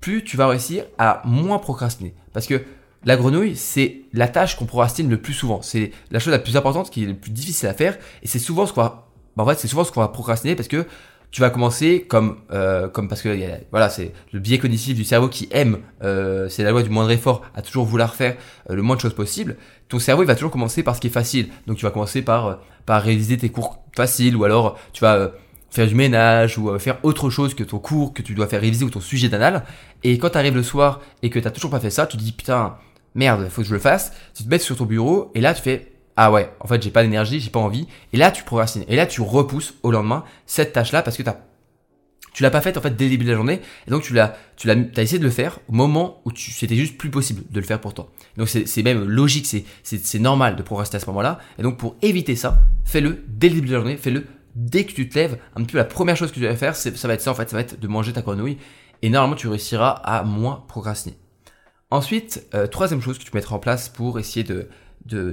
plus 0.00 0.22
tu 0.22 0.36
vas 0.36 0.46
réussir 0.46 0.84
à 0.98 1.22
moins 1.24 1.58
procrastiner. 1.58 2.14
Parce 2.34 2.46
que 2.46 2.62
la 3.04 3.16
grenouille, 3.16 3.56
c'est 3.56 4.02
la 4.12 4.28
tâche 4.28 4.54
qu'on 4.56 4.66
procrastine 4.66 5.08
le 5.08 5.16
plus 5.16 5.32
souvent. 5.32 5.62
C'est 5.62 5.92
la 6.10 6.18
chose 6.18 6.30
la 6.32 6.38
plus 6.38 6.58
importante 6.58 6.90
qui 6.90 7.04
est 7.04 7.06
le 7.06 7.14
plus 7.14 7.30
difficile 7.30 7.68
à 7.68 7.74
faire. 7.74 7.96
Et 8.22 8.28
c'est 8.28 8.38
souvent 8.38 8.66
ce 8.66 8.74
qu'on 8.74 8.82
va, 8.82 9.08
bah, 9.34 9.44
en 9.44 9.46
fait, 9.46 9.58
c'est 9.58 9.66
souvent 9.66 9.82
ce 9.82 9.92
qu'on 9.92 10.02
va 10.02 10.08
procrastiner 10.08 10.54
parce 10.54 10.68
que 10.68 10.84
tu 11.30 11.40
vas 11.40 11.48
commencer 11.48 12.04
comme 12.06 12.36
euh, 12.50 12.88
comme 12.88 13.08
parce 13.08 13.22
que 13.22 13.38
voilà 13.70 13.88
c'est 13.88 14.12
le 14.32 14.40
biais 14.40 14.58
cognitif 14.58 14.96
du 14.96 15.04
cerveau 15.04 15.28
qui 15.28 15.48
aime 15.52 15.78
euh, 16.02 16.48
c'est 16.48 16.64
la 16.64 16.72
loi 16.72 16.82
du 16.82 16.90
moindre 16.90 17.12
effort 17.12 17.42
à 17.54 17.62
toujours 17.62 17.84
vouloir 17.84 18.16
faire 18.16 18.36
euh, 18.68 18.74
le 18.74 18.82
moins 18.82 18.96
de 18.96 19.00
choses 19.00 19.14
possible 19.14 19.56
ton 19.88 20.00
cerveau 20.00 20.24
il 20.24 20.26
va 20.26 20.34
toujours 20.34 20.50
commencer 20.50 20.82
par 20.82 20.96
ce 20.96 21.00
qui 21.00 21.06
est 21.06 21.10
facile 21.10 21.50
donc 21.68 21.76
tu 21.76 21.84
vas 21.84 21.92
commencer 21.92 22.22
par 22.22 22.58
par 22.84 23.00
réaliser 23.00 23.36
tes 23.36 23.48
cours 23.48 23.78
faciles 23.94 24.34
ou 24.34 24.42
alors 24.42 24.76
tu 24.92 25.02
vas 25.02 25.30
faire 25.70 25.86
du 25.86 25.94
ménage 25.94 26.58
ou 26.58 26.78
faire 26.78 26.98
autre 27.02 27.30
chose 27.30 27.54
que 27.54 27.62
ton 27.62 27.78
cours 27.78 28.12
que 28.12 28.22
tu 28.22 28.34
dois 28.34 28.46
faire 28.46 28.60
réviser 28.60 28.84
ou 28.84 28.90
ton 28.90 29.00
sujet 29.00 29.28
d'anal 29.28 29.64
et 30.02 30.18
quand 30.18 30.30
tu 30.30 30.38
arrives 30.38 30.56
le 30.56 30.62
soir 30.62 31.00
et 31.22 31.30
que 31.30 31.38
tu 31.38 31.50
toujours 31.52 31.70
pas 31.70 31.80
fait 31.80 31.90
ça 31.90 32.06
tu 32.06 32.16
te 32.16 32.22
dis 32.22 32.32
putain 32.32 32.76
merde 33.14 33.48
faut 33.48 33.62
que 33.62 33.68
je 33.68 33.74
le 33.74 33.80
fasse 33.80 34.12
tu 34.34 34.44
te 34.44 34.48
mets 34.48 34.58
sur 34.58 34.76
ton 34.76 34.84
bureau 34.84 35.30
et 35.34 35.40
là 35.40 35.54
tu 35.54 35.62
fais 35.62 35.90
ah 36.22 36.30
ouais, 36.30 36.52
en 36.60 36.68
fait, 36.68 36.82
j'ai 36.82 36.90
pas 36.90 37.02
d'énergie, 37.02 37.40
j'ai 37.40 37.48
pas 37.48 37.60
envie. 37.60 37.86
Et 38.12 38.18
là, 38.18 38.30
tu 38.30 38.44
procrastines. 38.44 38.84
Et 38.88 38.96
là, 38.96 39.06
tu 39.06 39.22
repousses 39.22 39.72
au 39.82 39.90
lendemain 39.90 40.22
cette 40.44 40.74
tâche-là 40.74 41.00
parce 41.00 41.16
que 41.16 41.22
t'as, 41.22 41.36
tu 42.34 42.42
l'as 42.42 42.50
pas 42.50 42.60
faite 42.60 42.76
en 42.76 42.82
fait 42.82 42.94
dès 42.94 43.04
le 43.04 43.10
début 43.12 43.24
de 43.24 43.30
la 43.30 43.36
journée. 43.36 43.60
Et 43.86 43.90
donc, 43.90 44.02
tu 44.02 44.12
l'as, 44.12 44.36
tu 44.56 44.66
l'as, 44.66 44.74
as 44.74 45.02
essayé 45.02 45.18
de 45.18 45.24
le 45.24 45.30
faire 45.30 45.60
au 45.68 45.72
moment 45.72 46.20
où 46.26 46.32
tu, 46.32 46.50
c'était 46.50 46.76
juste 46.76 46.98
plus 46.98 47.10
possible 47.10 47.44
de 47.50 47.58
le 47.58 47.64
faire 47.64 47.80
pour 47.80 47.94
toi. 47.94 48.12
Donc, 48.36 48.48
c'est, 48.48 48.82
même 48.82 49.04
logique, 49.04 49.46
c'est, 49.46 49.64
c'est, 49.82 50.18
normal 50.18 50.56
de 50.56 50.62
procrastiner 50.62 50.98
à 50.98 51.00
ce 51.00 51.06
moment-là. 51.06 51.38
Et 51.58 51.62
donc, 51.62 51.78
pour 51.78 51.96
éviter 52.02 52.36
ça, 52.36 52.60
fais-le 52.84 53.24
dès 53.26 53.48
le 53.48 53.54
début 53.54 53.68
de 53.68 53.72
la 53.72 53.78
journée, 53.78 53.96
fais-le 53.96 54.26
dès 54.60 54.84
que 54.84 54.92
tu 54.92 55.08
te 55.08 55.18
lèves. 55.18 55.38
Un 55.56 55.64
peu 55.64 55.78
la 55.78 55.84
première 55.84 56.16
chose 56.16 56.30
que 56.30 56.38
tu 56.38 56.46
vas 56.46 56.56
faire, 56.56 56.76
ça 56.76 56.90
va 57.08 57.14
être 57.14 57.20
ça 57.20 57.30
en 57.30 57.34
fait, 57.34 57.48
ça 57.48 57.56
va 57.56 57.62
être 57.62 57.80
de 57.80 57.88
manger 57.88 58.12
ta 58.12 58.22
grenouille. 58.22 58.58
Et 59.02 59.08
normalement, 59.08 59.36
tu 59.36 59.48
réussiras 59.48 59.90
à 59.90 60.22
moins 60.22 60.64
procrastiner. 60.68 61.16
Ensuite, 61.90 62.46
euh, 62.54 62.66
troisième 62.66 63.00
chose 63.00 63.18
que 63.18 63.24
tu 63.24 63.30
mettras 63.34 63.56
en 63.56 63.58
place 63.58 63.88
pour 63.88 64.18
essayer 64.18 64.44
de, 64.44 64.68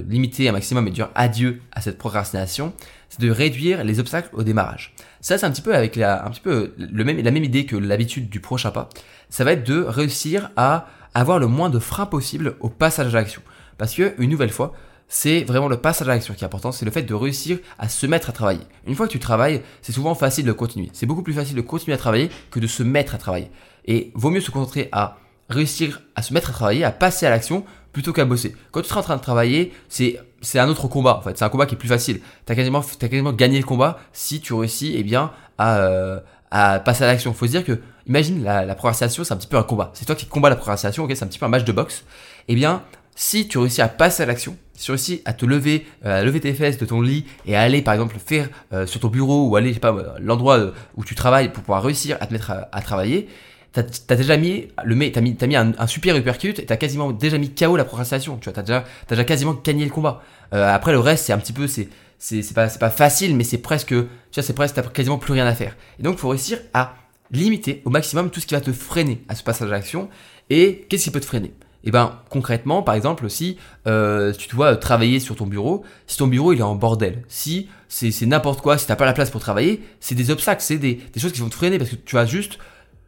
limiter 0.08 0.48
un 0.48 0.52
maximum 0.52 0.88
et 0.88 0.90
dire 0.90 1.10
adieu 1.14 1.60
à 1.72 1.82
cette 1.82 1.98
procrastination, 1.98 2.72
c'est 3.10 3.20
de 3.20 3.30
réduire 3.30 3.84
les 3.84 4.00
obstacles 4.00 4.30
au 4.32 4.42
démarrage. 4.42 4.94
Ça, 5.20 5.36
c'est 5.36 5.46
un 5.46 5.50
petit 5.50 5.62
peu 5.62 5.74
avec 5.74 5.92
petit 5.92 6.42
la 6.78 7.30
même 7.30 7.44
idée 7.44 7.66
que 7.66 7.76
l'habitude 7.76 8.30
du 8.30 8.40
prochain 8.40 8.70
pas. 8.70 8.88
Ça 9.28 9.44
va 9.44 9.52
être 9.52 9.64
de 9.64 9.80
réussir 9.80 10.50
à 10.56 10.88
avoir 11.14 11.38
le 11.38 11.46
moins 11.46 11.68
de 11.68 11.78
freins 11.78 12.06
possible 12.06 12.56
au 12.60 12.70
passage 12.70 13.14
à 13.14 13.18
l'action. 13.18 13.42
Parce 13.76 13.94
que, 13.94 14.14
une 14.18 14.30
nouvelle 14.30 14.50
fois, 14.50 14.72
c'est 15.08 15.42
vraiment 15.44 15.68
le 15.68 15.78
passage 15.78 16.06
à 16.08 16.12
l'action 16.12 16.34
qui 16.34 16.44
est 16.44 16.46
important, 16.46 16.70
c'est 16.70 16.84
le 16.84 16.90
fait 16.90 17.02
de 17.02 17.14
réussir 17.14 17.58
à 17.78 17.88
se 17.88 18.06
mettre 18.06 18.28
à 18.28 18.32
travailler. 18.32 18.60
Une 18.86 18.94
fois 18.94 19.06
que 19.06 19.12
tu 19.12 19.18
travailles, 19.18 19.62
c'est 19.80 19.92
souvent 19.92 20.14
facile 20.14 20.44
de 20.44 20.52
continuer. 20.52 20.90
C'est 20.92 21.06
beaucoup 21.06 21.22
plus 21.22 21.32
facile 21.32 21.56
de 21.56 21.62
continuer 21.62 21.94
à 21.94 21.98
travailler 21.98 22.30
que 22.50 22.60
de 22.60 22.66
se 22.66 22.82
mettre 22.82 23.14
à 23.14 23.18
travailler. 23.18 23.50
Et 23.86 24.12
vaut 24.14 24.30
mieux 24.30 24.40
se 24.40 24.50
concentrer 24.50 24.90
à 24.92 25.16
réussir 25.48 26.02
à 26.14 26.22
se 26.22 26.34
mettre 26.34 26.50
à 26.50 26.52
travailler, 26.52 26.84
à 26.84 26.92
passer 26.92 27.24
à 27.24 27.30
l'action, 27.30 27.64
plutôt 27.92 28.12
qu'à 28.12 28.26
bosser. 28.26 28.54
Quand 28.70 28.82
tu 28.82 28.88
seras 28.88 29.00
en 29.00 29.02
train 29.02 29.16
de 29.16 29.22
travailler, 29.22 29.72
c'est 29.88 30.20
c'est 30.42 30.58
un 30.58 30.68
autre 30.68 30.88
combat 30.88 31.16
en 31.16 31.22
fait. 31.22 31.38
C'est 31.38 31.44
un 31.44 31.48
combat 31.48 31.64
qui 31.64 31.74
est 31.74 31.78
plus 31.78 31.88
facile. 31.88 32.20
T'as 32.44 32.54
quasiment 32.54 32.82
t'as 32.82 33.08
quasiment 33.08 33.32
gagné 33.32 33.58
le 33.58 33.64
combat 33.64 33.98
si 34.12 34.40
tu 34.40 34.52
réussis 34.52 34.92
eh 34.94 35.02
bien 35.02 35.32
à 35.56 35.78
euh, 35.78 36.20
à 36.50 36.80
passer 36.80 37.04
à 37.04 37.06
l'action. 37.06 37.32
Faut 37.32 37.46
se 37.46 37.52
dire 37.52 37.64
que 37.64 37.80
imagine 38.06 38.44
la, 38.44 38.66
la 38.66 38.74
procrastination, 38.74 39.24
c'est 39.24 39.32
un 39.32 39.38
petit 39.38 39.48
peu 39.48 39.56
un 39.56 39.62
combat. 39.62 39.90
C'est 39.94 40.04
toi 40.04 40.14
qui 40.14 40.26
combats 40.26 40.50
la 40.50 40.56
procrastination. 40.56 41.04
Ok, 41.04 41.12
c'est 41.14 41.24
un 41.24 41.28
petit 41.28 41.38
peu 41.38 41.46
un 41.46 41.50
match 41.50 41.64
de 41.64 41.72
boxe. 41.72 42.04
Eh 42.48 42.54
bien, 42.54 42.82
si 43.14 43.48
tu 43.48 43.58
réussis 43.58 43.82
à 43.82 43.88
passer 43.88 44.22
à 44.22 44.26
l'action, 44.26 44.56
si 44.78 44.84
tu 44.84 44.90
réussis 44.92 45.22
à 45.24 45.32
te 45.32 45.44
lever, 45.44 45.86
euh, 46.06 46.20
à 46.20 46.24
lever 46.24 46.38
tes 46.38 46.54
fesses 46.54 46.78
de 46.78 46.86
ton 46.86 47.00
lit 47.00 47.24
et 47.46 47.56
à 47.56 47.62
aller 47.62 47.82
par 47.82 47.94
exemple 47.94 48.16
faire 48.24 48.48
euh, 48.72 48.86
sur 48.86 49.00
ton 49.00 49.08
bureau 49.08 49.48
ou 49.48 49.56
aller 49.56 49.70
je 49.70 49.74
sais 49.74 49.80
pas 49.80 50.14
l'endroit 50.20 50.72
où 50.96 51.04
tu 51.04 51.16
travailles 51.16 51.48
pour 51.52 51.64
pouvoir 51.64 51.82
réussir 51.82 52.16
à 52.20 52.26
te 52.26 52.32
mettre 52.32 52.52
à, 52.52 52.68
à 52.70 52.80
travailler, 52.80 53.28
t'as 53.72 53.82
as 53.82 54.16
déjà 54.16 54.36
mis 54.36 54.68
le 54.84 55.10
t'as 55.10 55.20
mis, 55.20 55.36
as 55.40 55.46
mis 55.46 55.56
un, 55.56 55.86
super 55.88 56.16
uppercut 56.16 56.58
et 56.58 56.64
t'as 56.64 56.76
quasiment 56.76 57.10
déjà 57.10 57.38
mis 57.38 57.52
KO 57.52 57.76
la 57.76 57.84
procrastination. 57.84 58.36
Tu 58.38 58.44
vois, 58.44 58.52
t'as 58.52 58.62
déjà, 58.62 58.78
as 58.78 59.10
déjà 59.10 59.24
quasiment 59.24 59.54
gagné 59.64 59.84
le 59.84 59.90
combat. 59.90 60.22
Euh, 60.54 60.72
après 60.72 60.92
le 60.92 61.00
reste, 61.00 61.26
c'est 61.26 61.32
un 61.32 61.38
petit 61.38 61.52
peu, 61.52 61.66
c'est 61.66 61.88
c'est 62.20 62.54
pas, 62.54 62.68
pas 62.68 62.90
facile, 62.90 63.36
mais 63.36 63.44
c'est 63.44 63.58
presque, 63.58 63.88
tu 63.88 64.06
vois, 64.34 64.42
c'est 64.42 64.52
presque, 64.52 64.74
t'as 64.74 64.82
quasiment 64.82 65.18
plus 65.18 65.32
rien 65.32 65.46
à 65.46 65.54
faire. 65.54 65.76
Et 66.00 66.02
donc, 66.02 66.18
faut 66.18 66.28
réussir 66.28 66.58
à 66.74 66.94
limiter 67.30 67.82
au 67.84 67.90
maximum 67.90 68.30
tout 68.30 68.40
ce 68.40 68.46
qui 68.46 68.54
va 68.54 68.60
te 68.60 68.72
freiner 68.72 69.22
à 69.28 69.34
ce 69.34 69.44
passage 69.44 69.68
à 69.68 69.72
l'action. 69.72 70.08
Et 70.50 70.86
qu'est-ce 70.88 71.04
qui 71.04 71.10
peut 71.10 71.20
te 71.20 71.26
freiner? 71.26 71.52
Et 71.88 71.90
eh 71.90 71.92
ben 71.92 72.20
concrètement, 72.28 72.82
par 72.82 72.94
exemple, 72.94 73.24
aussi, 73.24 73.56
euh, 73.86 74.34
tu 74.34 74.46
dois 74.48 74.76
travailler 74.76 75.20
sur 75.20 75.36
ton 75.36 75.46
bureau, 75.46 75.84
si 76.06 76.18
ton 76.18 76.26
bureau 76.26 76.52
il 76.52 76.58
est 76.58 76.62
en 76.62 76.74
bordel, 76.74 77.22
si 77.28 77.70
c'est 77.88 78.26
n'importe 78.26 78.60
quoi, 78.60 78.76
si 78.76 78.86
t'as 78.86 78.94
pas 78.94 79.06
la 79.06 79.14
place 79.14 79.30
pour 79.30 79.40
travailler, 79.40 79.80
c'est 79.98 80.14
des 80.14 80.30
obstacles, 80.30 80.60
c'est 80.60 80.76
des, 80.76 81.00
choses 81.16 81.32
qui 81.32 81.40
vont 81.40 81.48
te 81.48 81.54
freiner 81.54 81.78
parce 81.78 81.88
que 81.88 81.96
tu 81.96 82.14
vas 82.14 82.26
juste, 82.26 82.58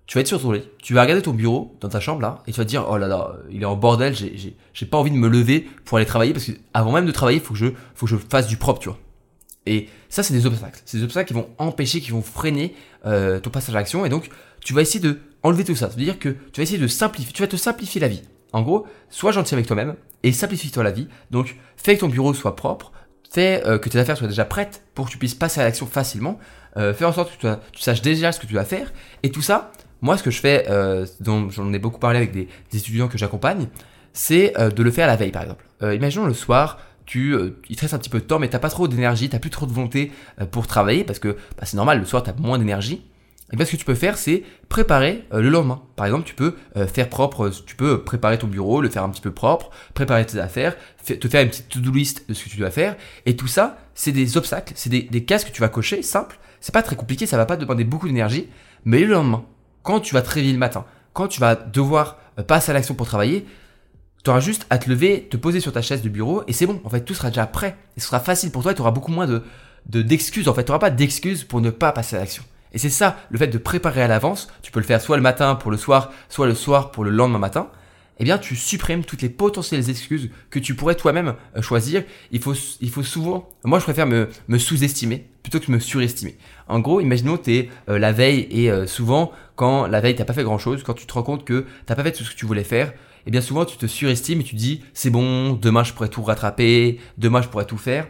tu 0.06 0.16
vas 0.16 0.22
être 0.22 0.28
sur 0.28 0.40
ton 0.40 0.52
lit, 0.52 0.62
tu 0.82 0.94
vas 0.94 1.02
regarder 1.02 1.20
ton 1.20 1.34
bureau 1.34 1.76
dans 1.82 1.90
ta 1.90 2.00
chambre 2.00 2.22
là, 2.22 2.42
et 2.46 2.52
tu 2.52 2.56
vas 2.56 2.64
te 2.64 2.70
dire 2.70 2.86
oh 2.88 2.96
là 2.96 3.06
là, 3.06 3.34
il 3.50 3.60
est 3.60 3.66
en 3.66 3.76
bordel, 3.76 4.14
j'ai 4.14 4.86
pas 4.86 4.96
envie 4.96 5.10
de 5.10 5.16
me 5.16 5.28
lever 5.28 5.68
pour 5.84 5.98
aller 5.98 6.06
travailler 6.06 6.32
parce 6.32 6.46
que 6.46 6.52
avant 6.72 6.92
même 6.92 7.04
de 7.04 7.12
travailler, 7.12 7.38
faut 7.38 7.52
que 7.52 7.60
je, 7.60 7.66
faut 7.94 8.06
que 8.06 8.12
je 8.12 8.16
fasse 8.16 8.46
du 8.46 8.56
propre, 8.56 8.80
tu 8.80 8.88
vois. 8.88 8.98
Et 9.66 9.88
ça, 10.08 10.22
c'est 10.22 10.32
des 10.32 10.46
obstacles. 10.46 10.80
C'est 10.86 10.96
des 10.96 11.04
obstacles 11.04 11.28
qui 11.28 11.34
vont 11.34 11.50
empêcher, 11.58 12.00
qui 12.00 12.12
vont 12.12 12.22
freiner 12.22 12.74
euh, 13.04 13.40
ton 13.40 13.50
passage 13.50 13.74
à 13.74 13.78
l'action. 13.78 14.06
Et 14.06 14.08
donc, 14.08 14.30
tu 14.64 14.72
vas 14.72 14.80
essayer 14.80 15.00
de 15.00 15.18
enlever 15.42 15.64
tout 15.64 15.76
ça. 15.76 15.90
C'est-à-dire 15.90 16.18
que 16.18 16.30
tu 16.30 16.60
vas 16.60 16.62
essayer 16.62 16.78
de 16.78 16.86
simplifier. 16.86 17.32
Tu 17.32 17.42
vas 17.42 17.48
te 17.48 17.56
simplifier 17.56 18.00
la 18.00 18.08
vie. 18.08 18.22
En 18.52 18.62
gros, 18.62 18.86
sois 19.10 19.32
gentil 19.32 19.54
avec 19.54 19.66
toi-même 19.66 19.94
et 20.22 20.32
simplifie-toi 20.32 20.82
la 20.82 20.90
vie. 20.90 21.08
Donc, 21.30 21.56
fais 21.76 21.94
que 21.94 22.00
ton 22.00 22.08
bureau 22.08 22.34
soit 22.34 22.56
propre, 22.56 22.92
fais 23.30 23.62
euh, 23.66 23.78
que 23.78 23.88
tes 23.88 23.98
affaires 23.98 24.16
soient 24.16 24.28
déjà 24.28 24.44
prêtes 24.44 24.82
pour 24.94 25.06
que 25.06 25.12
tu 25.12 25.18
puisses 25.18 25.34
passer 25.34 25.60
à 25.60 25.64
l'action 25.64 25.86
facilement, 25.86 26.38
euh, 26.76 26.92
fais 26.94 27.04
en 27.04 27.12
sorte 27.12 27.36
que 27.36 27.56
tu, 27.72 27.82
saches 27.82 28.02
déjà 28.02 28.32
ce 28.32 28.40
que 28.40 28.46
tu 28.46 28.54
vas 28.54 28.64
faire. 28.64 28.92
Et 29.22 29.30
tout 29.30 29.42
ça, 29.42 29.72
moi, 30.00 30.16
ce 30.16 30.22
que 30.22 30.30
je 30.30 30.40
fais, 30.40 30.66
euh, 30.68 31.06
dont 31.20 31.48
j'en 31.50 31.72
ai 31.72 31.78
beaucoup 31.78 32.00
parlé 32.00 32.18
avec 32.18 32.32
des, 32.32 32.48
étudiants 32.74 33.08
que 33.08 33.18
j'accompagne, 33.18 33.68
c'est 34.12 34.54
de 34.58 34.82
le 34.82 34.90
faire 34.90 35.06
la 35.06 35.14
veille, 35.14 35.30
par 35.30 35.42
exemple. 35.42 35.64
imaginons 35.94 36.26
le 36.26 36.34
soir, 36.34 36.80
tu, 37.06 37.36
il 37.68 37.76
te 37.76 37.82
reste 37.82 37.94
un 37.94 37.98
petit 37.98 38.10
peu 38.10 38.18
de 38.18 38.24
temps, 38.24 38.40
mais 38.40 38.48
t'as 38.48 38.58
pas 38.58 38.68
trop 38.68 38.88
d'énergie, 38.88 39.28
t'as 39.28 39.38
plus 39.38 39.50
trop 39.50 39.66
de 39.66 39.72
volonté 39.72 40.10
pour 40.50 40.66
travailler, 40.66 41.04
parce 41.04 41.20
que 41.20 41.28
bah, 41.56 41.62
c'est 41.62 41.76
normal, 41.76 42.00
le 42.00 42.04
soir, 42.04 42.24
tu 42.24 42.30
as 42.30 42.32
moins 42.32 42.58
d'énergie. 42.58 43.04
Et 43.52 43.56
bien 43.56 43.66
ce 43.66 43.72
que 43.72 43.76
tu 43.76 43.84
peux 43.84 43.94
faire, 43.94 44.16
c'est 44.16 44.44
préparer 44.68 45.24
euh, 45.32 45.40
le 45.40 45.48
lendemain. 45.48 45.82
Par 45.96 46.06
exemple, 46.06 46.24
tu 46.24 46.34
peux 46.34 46.54
euh, 46.76 46.86
faire 46.86 47.08
propre, 47.08 47.46
euh, 47.46 47.50
tu 47.66 47.74
peux 47.74 48.02
préparer 48.04 48.38
ton 48.38 48.46
bureau, 48.46 48.80
le 48.80 48.88
faire 48.88 49.02
un 49.02 49.08
petit 49.10 49.20
peu 49.20 49.32
propre, 49.32 49.70
préparer 49.94 50.24
tes 50.24 50.38
affaires, 50.38 50.76
te 51.04 51.28
faire 51.28 51.42
une 51.42 51.48
petite 51.48 51.68
to-do 51.68 51.90
list 51.90 52.28
de 52.28 52.34
ce 52.34 52.44
que 52.44 52.48
tu 52.48 52.58
dois 52.58 52.70
faire. 52.70 52.96
Et 53.26 53.36
tout 53.36 53.48
ça, 53.48 53.78
c'est 53.94 54.12
des 54.12 54.36
obstacles, 54.36 54.72
c'est 54.76 54.90
des, 54.90 55.02
des 55.02 55.24
cases 55.24 55.44
que 55.44 55.50
tu 55.50 55.60
vas 55.60 55.68
cocher, 55.68 56.02
simple. 56.02 56.38
C'est 56.60 56.72
pas 56.72 56.82
très 56.82 56.96
compliqué, 56.96 57.26
ça 57.26 57.36
va 57.36 57.46
pas 57.46 57.56
demander 57.56 57.84
beaucoup 57.84 58.06
d'énergie. 58.06 58.48
Mais 58.84 59.00
le 59.00 59.14
lendemain, 59.14 59.44
quand 59.82 60.00
tu 60.00 60.14
vas 60.14 60.22
te 60.22 60.30
réveiller 60.30 60.52
le 60.52 60.58
matin, 60.58 60.84
quand 61.12 61.26
tu 61.26 61.40
vas 61.40 61.56
devoir 61.56 62.18
passer 62.46 62.70
à 62.70 62.74
l'action 62.74 62.94
pour 62.94 63.06
travailler, 63.06 63.46
tu 64.22 64.30
auras 64.30 64.40
juste 64.40 64.66
à 64.70 64.78
te 64.78 64.88
lever, 64.88 65.26
te 65.30 65.36
poser 65.36 65.60
sur 65.60 65.72
ta 65.72 65.82
chaise 65.82 66.02
de 66.02 66.08
bureau 66.08 66.42
et 66.46 66.52
c'est 66.52 66.66
bon. 66.66 66.80
En 66.84 66.90
fait, 66.90 67.00
tout 67.00 67.14
sera 67.14 67.28
déjà 67.30 67.46
prêt. 67.46 67.76
Et 67.96 68.00
ce 68.00 68.06
sera 68.06 68.20
facile 68.20 68.50
pour 68.50 68.62
toi 68.62 68.72
et 68.72 68.74
tu 68.74 68.82
auras 68.82 68.90
beaucoup 68.90 69.10
moins 69.10 69.26
de 69.26 69.42
d'excuses. 69.86 70.46
en 70.46 70.54
fait, 70.54 70.64
tu 70.64 70.70
n'auras 70.70 70.78
pas 70.78 70.90
d'excuses 70.90 71.44
pour 71.44 71.62
ne 71.62 71.70
pas 71.70 71.92
passer 71.92 72.16
à 72.16 72.20
l'action. 72.20 72.44
Et 72.72 72.78
c'est 72.78 72.90
ça, 72.90 73.18
le 73.30 73.38
fait 73.38 73.48
de 73.48 73.58
préparer 73.58 74.02
à 74.02 74.08
l'avance, 74.08 74.48
tu 74.62 74.70
peux 74.70 74.80
le 74.80 74.86
faire 74.86 75.00
soit 75.00 75.16
le 75.16 75.22
matin 75.22 75.54
pour 75.54 75.70
le 75.70 75.76
soir, 75.76 76.12
soit 76.28 76.46
le 76.46 76.54
soir 76.54 76.90
pour 76.90 77.04
le 77.04 77.10
lendemain 77.10 77.38
matin, 77.38 77.70
eh 78.20 78.24
bien 78.24 78.38
tu 78.38 78.54
supprimes 78.54 79.02
toutes 79.02 79.22
les 79.22 79.30
potentielles 79.30 79.88
excuses 79.88 80.30
que 80.50 80.58
tu 80.58 80.74
pourrais 80.74 80.94
toi-même 80.94 81.34
euh, 81.56 81.62
choisir. 81.62 82.04
Il 82.30 82.40
faut, 82.40 82.54
il 82.80 82.90
faut 82.90 83.02
souvent, 83.02 83.48
moi 83.64 83.78
je 83.78 83.84
préfère 83.84 84.06
me, 84.06 84.28
me 84.46 84.58
sous-estimer 84.58 85.26
plutôt 85.42 85.58
que 85.58 85.72
me 85.72 85.78
surestimer. 85.80 86.36
En 86.68 86.80
gros, 86.80 87.00
imaginons 87.00 87.38
que 87.38 87.66
euh, 87.88 87.98
la 87.98 88.12
veille 88.12 88.46
et 88.50 88.70
euh, 88.70 88.86
souvent 88.86 89.32
quand 89.56 89.86
la 89.86 90.00
veille 90.00 90.14
t'as 90.14 90.26
pas 90.26 90.34
fait 90.34 90.44
grand-chose, 90.44 90.82
quand 90.82 90.94
tu 90.94 91.06
te 91.06 91.12
rends 91.14 91.22
compte 91.22 91.44
que 91.44 91.64
t'as 91.86 91.94
pas 91.94 92.02
fait 92.02 92.12
tout 92.12 92.22
ce 92.22 92.30
que 92.30 92.36
tu 92.36 92.44
voulais 92.44 92.62
faire, 92.62 92.92
eh 93.26 93.30
bien 93.30 93.40
souvent 93.40 93.64
tu 93.64 93.78
te 93.78 93.86
surestimes 93.86 94.42
et 94.42 94.44
tu 94.44 94.54
dis 94.54 94.82
c'est 94.92 95.10
bon, 95.10 95.54
demain 95.54 95.82
je 95.82 95.94
pourrais 95.94 96.08
tout 96.08 96.22
rattraper, 96.22 97.00
demain 97.16 97.40
je 97.40 97.48
pourrais 97.48 97.66
tout 97.66 97.78
faire. 97.78 98.06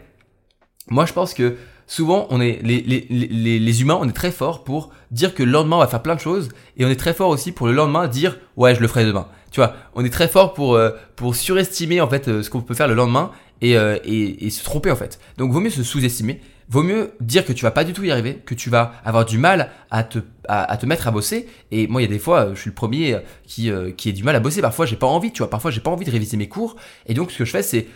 Moi 0.91 1.07
je 1.07 1.13
pense 1.13 1.35
que 1.35 1.57
souvent, 1.91 2.29
on 2.31 2.41
est, 2.41 2.61
les, 2.63 2.81
les, 2.83 3.07
les, 3.11 3.59
les, 3.59 3.83
humains, 3.83 3.99
on 4.01 4.09
est 4.09 4.13
très 4.13 4.31
fort 4.31 4.63
pour 4.63 4.91
dire 5.11 5.35
que 5.35 5.43
le 5.43 5.51
lendemain, 5.51 5.77
on 5.77 5.81
va 5.81 5.89
faire 5.89 6.03
plein 6.03 6.15
de 6.15 6.21
choses. 6.21 6.51
Et 6.77 6.85
on 6.85 6.89
est 6.89 6.99
très 6.99 7.13
fort 7.13 7.31
aussi 7.31 7.51
pour 7.51 7.67
le 7.67 7.73
lendemain 7.73 8.07
dire, 8.07 8.39
ouais, 8.57 8.77
je 8.77 8.81
le 8.81 8.87
ferai 8.87 9.05
demain. 9.05 9.27
Tu 9.51 9.59
vois, 9.59 9.75
on 9.95 10.05
est 10.05 10.11
très 10.11 10.29
fort 10.29 10.55
pour, 10.55 10.77
euh, 10.77 10.91
pour 11.17 11.35
surestimer, 11.35 12.01
en 12.01 12.09
fait, 12.09 12.29
euh, 12.29 12.45
ce 12.45 12.49
qu'on 12.51 12.61
peut 12.61 12.75
faire 12.75 12.87
le 12.87 12.95
lendemain 12.95 13.33
et, 13.61 13.77
euh, 13.77 13.99
et, 14.05 14.49
se 14.51 14.63
tromper, 14.63 14.93
en 14.93 14.97
fait. 14.97 15.19
Donc, 15.37 15.51
vaut 15.51 15.59
mieux 15.59 15.71
se 15.71 15.83
sous-estimer. 15.83 16.41
Vaut 16.69 16.85
mieux 16.85 17.11
dire 17.21 17.45
que 17.45 17.53
tu 17.53 17.65
vas 17.65 17.73
pas 17.73 17.83
du 17.83 17.93
tout 17.93 18.05
y 18.05 18.13
arriver, 18.13 18.37
que 18.47 18.55
tu 18.55 18.71
vas 18.71 18.93
avoir 19.05 19.25
du 19.25 19.39
mal 19.39 19.73
à 19.91 20.05
te, 20.05 20.21
à, 20.47 20.77
te 20.77 20.87
mettre 20.87 21.09
à 21.09 21.11
bosser. 21.11 21.49
Et 21.73 21.89
moi, 21.89 22.01
il 22.01 22.05
y 22.05 22.09
a 22.09 22.13
des 22.13 22.21
fois, 22.21 22.51
je 22.55 22.61
suis 22.61 22.71
le 22.71 22.75
premier 22.77 23.19
qui, 23.45 23.73
qui 23.97 24.09
ait 24.09 24.13
du 24.13 24.23
mal 24.23 24.37
à 24.37 24.41
bosser. 24.41 24.63
Parfois, 24.63 24.87
j'ai 24.87 24.95
pas 24.95 25.09
envie, 25.09 25.33
tu 25.33 25.39
vois. 25.39 25.51
Parfois, 25.51 25.73
j'ai 25.73 25.81
pas 25.81 25.91
envie 25.91 26.05
de 26.05 26.13
réviser 26.13 26.37
mes 26.37 26.49
cours. 26.49 26.77
Et 27.07 27.15
donc, 27.15 27.33
ce 27.33 27.39
que 27.39 27.45
je 27.45 27.51
fais, 27.51 27.65
c'est, 27.65 27.89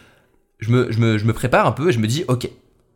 je 0.59 0.73
me, 0.73 0.91
je 0.91 0.99
me, 0.99 1.19
je 1.19 1.25
me 1.25 1.33
prépare 1.33 1.69
un 1.69 1.73
peu 1.73 1.91
et 1.91 1.93
je 1.93 2.01
me 2.01 2.09
dis, 2.09 2.25
ok, 2.27 2.51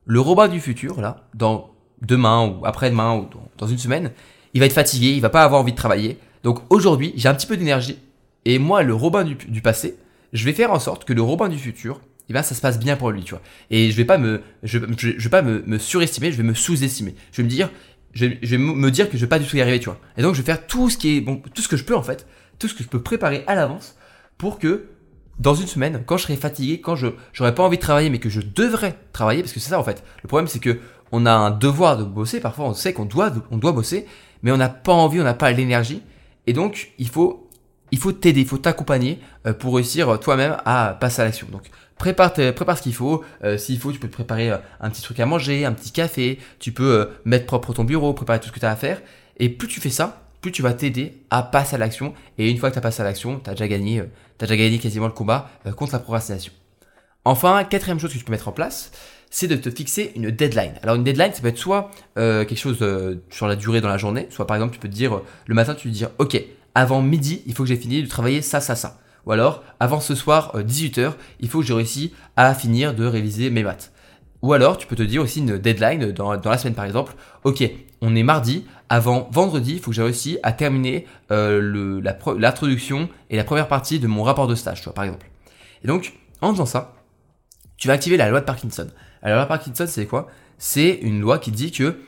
le 0.08 0.20
robot 0.20 0.48
du 0.48 0.58
futur, 0.58 1.00
là, 1.00 1.28
dans 1.34 1.70
demain 2.00 2.48
ou 2.48 2.64
après-demain 2.64 3.14
ou 3.14 3.28
dans 3.58 3.66
une 3.66 3.78
semaine, 3.78 4.10
il 4.54 4.60
va 4.60 4.66
être 4.66 4.72
fatigué, 4.72 5.10
il 5.10 5.20
va 5.20 5.28
pas 5.28 5.44
avoir 5.44 5.60
envie 5.60 5.72
de 5.72 5.76
travailler. 5.76 6.18
Donc 6.42 6.60
aujourd'hui, 6.70 7.12
j'ai 7.14 7.28
un 7.28 7.34
petit 7.34 7.46
peu 7.46 7.58
d'énergie. 7.58 7.98
Et 8.46 8.58
moi, 8.58 8.82
le 8.82 8.94
Robin 8.94 9.22
du, 9.24 9.60
passé, 9.60 9.98
je 10.32 10.44
vais 10.46 10.54
faire 10.54 10.72
en 10.72 10.78
sorte 10.78 11.04
que 11.04 11.12
le 11.12 11.20
Robin 11.20 11.50
du 11.50 11.58
futur, 11.58 12.00
eh 12.30 12.32
bien, 12.32 12.42
ça 12.42 12.54
se 12.54 12.60
passe 12.62 12.78
bien 12.78 12.96
pour 12.96 13.10
lui, 13.10 13.22
tu 13.22 13.34
vois. 13.34 13.42
Et 13.70 13.90
je 13.90 13.96
vais 13.96 14.06
pas 14.06 14.16
me, 14.16 14.40
je, 14.62 14.78
vais 14.78 15.28
pas 15.28 15.42
me, 15.42 15.78
surestimer, 15.78 16.32
je 16.32 16.38
vais 16.38 16.42
me 16.42 16.54
sous-estimer. 16.54 17.14
Je 17.30 17.38
vais 17.38 17.42
me 17.42 17.50
dire, 17.50 17.68
je, 18.14 18.24
vais 18.24 18.58
me 18.58 18.90
dire 18.90 19.10
que 19.10 19.18
je 19.18 19.22
vais 19.22 19.28
pas 19.28 19.38
du 19.38 19.46
tout 19.46 19.56
y 19.56 19.60
arriver, 19.60 19.78
tu 19.78 19.86
vois. 19.90 20.00
Et 20.16 20.22
donc, 20.22 20.34
je 20.34 20.40
vais 20.40 20.46
faire 20.46 20.66
tout 20.66 20.88
ce 20.88 20.96
qui 20.96 21.18
est, 21.18 21.20
bon, 21.20 21.42
tout 21.54 21.60
ce 21.60 21.68
que 21.68 21.76
je 21.76 21.84
peux, 21.84 21.96
en 21.96 22.02
fait, 22.02 22.26
tout 22.58 22.66
ce 22.66 22.74
que 22.74 22.82
je 22.82 22.88
peux 22.88 23.02
préparer 23.02 23.44
à 23.46 23.54
l'avance 23.54 23.96
pour 24.38 24.58
que 24.58 24.86
dans 25.38 25.54
une 25.54 25.66
semaine, 25.66 26.02
quand 26.04 26.16
je 26.16 26.24
serai 26.24 26.36
fatigué, 26.36 26.80
quand 26.80 26.96
je 26.96 27.08
j'aurai 27.32 27.54
pas 27.54 27.62
envie 27.62 27.76
de 27.76 27.82
travailler, 27.82 28.10
mais 28.10 28.18
que 28.18 28.28
je 28.28 28.40
devrais 28.40 28.98
travailler, 29.12 29.42
parce 29.42 29.52
que 29.52 29.60
c'est 29.60 29.70
ça 29.70 29.78
en 29.78 29.84
fait. 29.84 30.02
Le 30.22 30.28
problème 30.28 30.48
c'est 30.48 30.58
que 30.58 30.78
on 31.12 31.26
a 31.26 31.32
un 31.32 31.50
devoir 31.50 31.96
de 31.96 32.04
bosser. 32.04 32.40
Parfois, 32.40 32.66
on 32.66 32.74
sait 32.74 32.92
qu'on 32.92 33.04
doit 33.04 33.32
on 33.50 33.56
doit 33.56 33.72
bosser, 33.72 34.06
mais 34.42 34.52
on 34.52 34.56
n'a 34.56 34.68
pas 34.68 34.92
envie, 34.92 35.20
on 35.20 35.24
n'a 35.24 35.34
pas 35.34 35.50
l'énergie, 35.52 36.02
et 36.46 36.52
donc 36.52 36.92
il 36.98 37.08
faut 37.08 37.48
il 37.90 37.98
faut 37.98 38.12
t'aider, 38.12 38.40
il 38.40 38.46
faut 38.46 38.58
t'accompagner 38.58 39.18
euh, 39.46 39.54
pour 39.54 39.76
réussir 39.76 40.08
euh, 40.08 40.16
toi-même 40.18 40.56
à 40.64 40.96
passer 41.00 41.22
à 41.22 41.24
l'action. 41.24 41.46
Donc 41.50 41.70
prépare, 41.96 42.32
prépare 42.32 42.76
ce 42.76 42.82
qu'il 42.82 42.94
faut. 42.94 43.24
Euh, 43.44 43.56
s'il 43.56 43.78
faut, 43.78 43.92
tu 43.92 43.98
peux 43.98 44.08
te 44.08 44.12
préparer 44.12 44.50
un 44.50 44.90
petit 44.90 45.02
truc 45.02 45.18
à 45.20 45.26
manger, 45.26 45.64
un 45.64 45.72
petit 45.72 45.92
café. 45.92 46.38
Tu 46.58 46.72
peux 46.72 47.10
mettre 47.24 47.46
propre 47.46 47.72
ton 47.72 47.84
bureau, 47.84 48.12
préparer 48.12 48.40
tout 48.40 48.48
ce 48.48 48.52
que 48.52 48.60
tu 48.60 48.66
as 48.66 48.70
à 48.70 48.76
faire. 48.76 49.00
Et 49.38 49.48
plus 49.48 49.68
tu 49.68 49.80
fais 49.80 49.90
ça, 49.90 50.27
plus 50.40 50.52
tu 50.52 50.62
vas 50.62 50.72
t'aider 50.72 51.22
à 51.30 51.42
passer 51.42 51.76
à 51.76 51.78
l'action. 51.78 52.14
Et 52.38 52.50
une 52.50 52.58
fois 52.58 52.70
que 52.70 52.74
tu 52.74 52.78
as 52.78 52.82
passé 52.82 53.02
à 53.02 53.04
l'action, 53.04 53.40
tu 53.40 53.50
as 53.50 53.54
déjà 53.54 53.68
gagné, 53.68 54.00
euh, 54.00 54.06
déjà 54.38 54.56
quasiment 54.78 55.06
le 55.06 55.12
combat 55.12 55.50
euh, 55.66 55.72
contre 55.72 55.92
la 55.92 55.98
procrastination. 55.98 56.52
Enfin, 57.24 57.64
quatrième 57.64 57.98
chose 57.98 58.12
que 58.12 58.18
tu 58.18 58.24
peux 58.24 58.32
mettre 58.32 58.48
en 58.48 58.52
place, 58.52 58.92
c'est 59.30 59.48
de 59.48 59.56
te 59.56 59.70
fixer 59.70 60.12
une 60.16 60.30
deadline. 60.30 60.74
Alors 60.82 60.96
une 60.96 61.04
deadline, 61.04 61.32
ça 61.32 61.42
peut 61.42 61.48
être 61.48 61.58
soit 61.58 61.90
euh, 62.18 62.44
quelque 62.44 62.58
chose 62.58 62.78
sur 63.30 63.46
la 63.46 63.56
durée 63.56 63.80
dans 63.80 63.88
la 63.88 63.98
journée, 63.98 64.26
soit 64.30 64.46
par 64.46 64.56
exemple 64.56 64.72
tu 64.72 64.80
peux 64.80 64.88
te 64.88 64.94
dire 64.94 65.20
le 65.46 65.54
matin 65.54 65.74
tu 65.74 65.88
peux 65.88 65.92
te 65.92 65.98
dire 65.98 66.10
ok 66.18 66.42
avant 66.74 67.02
midi 67.02 67.42
il 67.44 67.54
faut 67.54 67.64
que 67.64 67.68
j'ai 67.68 67.76
fini 67.76 68.02
de 68.02 68.08
travailler 68.08 68.40
ça 68.40 68.60
ça 68.60 68.74
ça. 68.74 69.00
Ou 69.26 69.32
alors 69.32 69.62
avant 69.80 70.00
ce 70.00 70.14
soir 70.14 70.56
18h 70.56 71.12
il 71.40 71.48
faut 71.50 71.60
que 71.60 71.66
j'ai 71.66 71.74
réussi 71.74 72.14
à 72.36 72.54
finir 72.54 72.94
de 72.94 73.04
réviser 73.04 73.50
mes 73.50 73.62
maths. 73.62 73.92
Ou 74.42 74.52
alors, 74.52 74.78
tu 74.78 74.86
peux 74.86 74.96
te 74.96 75.02
dire 75.02 75.22
aussi 75.22 75.40
une 75.40 75.58
deadline 75.58 76.12
dans 76.12 76.32
la 76.32 76.58
semaine 76.58 76.74
par 76.74 76.84
exemple. 76.84 77.14
Ok, 77.44 77.68
on 78.00 78.14
est 78.14 78.22
mardi, 78.22 78.64
avant 78.88 79.28
vendredi, 79.32 79.74
il 79.74 79.80
faut 79.80 79.90
que 79.90 79.96
j'ai 79.96 80.02
réussi 80.02 80.38
à 80.42 80.52
terminer 80.52 81.06
euh, 81.30 82.00
l'introduction 82.38 83.08
et 83.30 83.36
la 83.36 83.44
première 83.44 83.68
partie 83.68 83.98
de 83.98 84.06
mon 84.06 84.22
rapport 84.22 84.46
de 84.46 84.54
stage, 84.54 84.78
tu 84.78 84.84
vois, 84.84 84.94
par 84.94 85.04
exemple. 85.04 85.26
Et 85.84 85.88
donc, 85.88 86.14
en 86.40 86.52
faisant 86.52 86.66
ça, 86.66 86.94
tu 87.76 87.88
vas 87.88 87.94
activer 87.94 88.16
la 88.16 88.28
loi 88.28 88.40
de 88.40 88.44
Parkinson. 88.44 88.88
Alors, 89.22 89.22
la 89.22 89.34
loi 89.36 89.42
de 89.44 89.48
Parkinson, 89.48 89.86
c'est 89.86 90.06
quoi? 90.06 90.28
C'est 90.58 90.90
une 91.02 91.20
loi 91.20 91.38
qui 91.38 91.50
dit 91.50 91.70
que, 91.70 91.98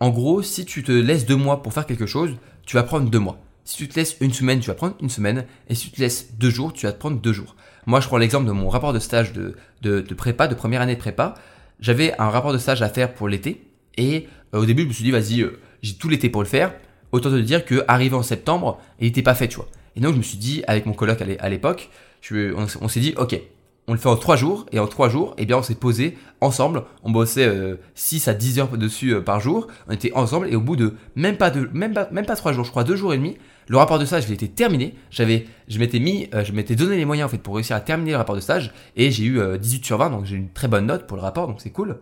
en 0.00 0.10
gros, 0.10 0.42
si 0.42 0.64
tu 0.64 0.82
te 0.82 0.92
laisses 0.92 1.26
deux 1.26 1.36
mois 1.36 1.62
pour 1.62 1.72
faire 1.72 1.86
quelque 1.86 2.06
chose, 2.06 2.36
tu 2.66 2.76
vas 2.76 2.82
prendre 2.82 3.10
deux 3.10 3.18
mois. 3.18 3.38
Si 3.64 3.76
tu 3.76 3.88
te 3.88 3.96
laisses 3.96 4.16
une 4.20 4.32
semaine, 4.32 4.60
tu 4.60 4.68
vas 4.68 4.74
prendre 4.74 4.96
une 5.00 5.10
semaine. 5.10 5.44
Et 5.68 5.74
si 5.74 5.90
tu 5.90 5.96
te 5.96 6.00
laisses 6.00 6.34
deux 6.36 6.50
jours, 6.50 6.72
tu 6.72 6.86
vas 6.86 6.92
te 6.92 6.98
prendre 6.98 7.20
deux 7.20 7.32
jours. 7.32 7.56
Moi, 7.86 8.00
je 8.00 8.08
prends 8.08 8.16
l'exemple 8.16 8.46
de 8.46 8.52
mon 8.52 8.68
rapport 8.68 8.92
de 8.92 8.98
stage 8.98 9.32
de, 9.32 9.56
de, 9.82 10.00
de 10.00 10.14
prépa, 10.14 10.48
de 10.48 10.54
première 10.54 10.80
année 10.80 10.94
de 10.94 11.00
prépa. 11.00 11.34
J'avais 11.78 12.18
un 12.18 12.30
rapport 12.30 12.52
de 12.52 12.58
stage 12.58 12.82
à 12.82 12.88
faire 12.88 13.14
pour 13.14 13.28
l'été. 13.28 13.66
Et 13.96 14.28
au 14.52 14.66
début, 14.66 14.82
je 14.82 14.88
me 14.88 14.92
suis 14.92 15.04
dit, 15.04 15.10
vas-y, 15.10 15.42
euh, 15.42 15.60
j'ai 15.82 15.94
tout 15.94 16.08
l'été 16.08 16.28
pour 16.28 16.42
le 16.42 16.48
faire. 16.48 16.72
Autant 17.12 17.30
te 17.30 17.36
dire 17.36 17.64
que 17.64 17.84
arrivé 17.88 18.14
en 18.14 18.22
septembre, 18.22 18.80
il 19.00 19.06
n'était 19.06 19.22
pas 19.22 19.34
fait, 19.34 19.48
tu 19.48 19.56
vois. 19.56 19.68
Et 19.96 20.00
donc, 20.00 20.12
je 20.12 20.18
me 20.18 20.22
suis 20.22 20.38
dit, 20.38 20.62
avec 20.66 20.86
mon 20.86 20.92
coloc 20.92 21.20
à 21.20 21.48
l'époque, 21.48 21.90
on, 22.30 22.66
on 22.80 22.88
s'est 22.88 23.00
dit, 23.00 23.14
ok, 23.16 23.40
on 23.90 23.92
le 23.92 23.98
fait 23.98 24.08
en 24.08 24.16
trois 24.16 24.36
jours, 24.36 24.66
et 24.70 24.78
en 24.78 24.86
trois 24.86 25.08
jours, 25.08 25.34
eh 25.36 25.46
bien, 25.46 25.56
on 25.56 25.62
s'est 25.62 25.74
posé 25.74 26.16
ensemble. 26.40 26.84
On 27.02 27.10
bossait 27.10 27.48
euh, 27.48 27.74
6 27.96 28.28
à 28.28 28.34
10 28.34 28.60
heures 28.60 28.78
dessus 28.78 29.14
euh, 29.14 29.20
par 29.20 29.40
jour. 29.40 29.66
On 29.88 29.92
était 29.92 30.12
ensemble, 30.14 30.48
et 30.48 30.54
au 30.54 30.60
bout 30.60 30.76
de 30.76 30.94
même 31.16 31.36
pas 31.36 31.50
de, 31.50 31.68
même 31.72 31.92
pas, 31.92 32.36
trois 32.36 32.52
jours, 32.52 32.64
je 32.64 32.70
crois 32.70 32.84
deux 32.84 32.94
jours 32.94 33.12
et 33.12 33.16
demi, 33.16 33.36
le 33.66 33.76
rapport 33.76 33.98
de 33.98 34.04
stage, 34.04 34.26
il 34.28 34.32
était 34.32 34.46
terminé. 34.46 34.94
J'avais, 35.10 35.46
je 35.66 35.78
m'étais 35.80 35.98
mis, 35.98 36.28
je 36.32 36.52
m'étais 36.52 36.76
donné 36.76 36.96
les 36.96 37.04
moyens 37.04 37.26
en 37.26 37.30
fait 37.30 37.38
pour 37.38 37.56
réussir 37.56 37.74
à 37.74 37.80
terminer 37.80 38.12
le 38.12 38.16
rapport 38.18 38.36
de 38.36 38.40
stage, 38.40 38.72
et 38.96 39.10
j'ai 39.10 39.24
eu 39.24 39.40
18 39.58 39.84
sur 39.84 39.98
20, 39.98 40.10
donc 40.10 40.24
j'ai 40.24 40.36
une 40.36 40.50
très 40.50 40.68
bonne 40.68 40.86
note 40.86 41.06
pour 41.06 41.16
le 41.16 41.22
rapport, 41.22 41.46
donc 41.46 41.60
c'est 41.60 41.70
cool. 41.70 41.98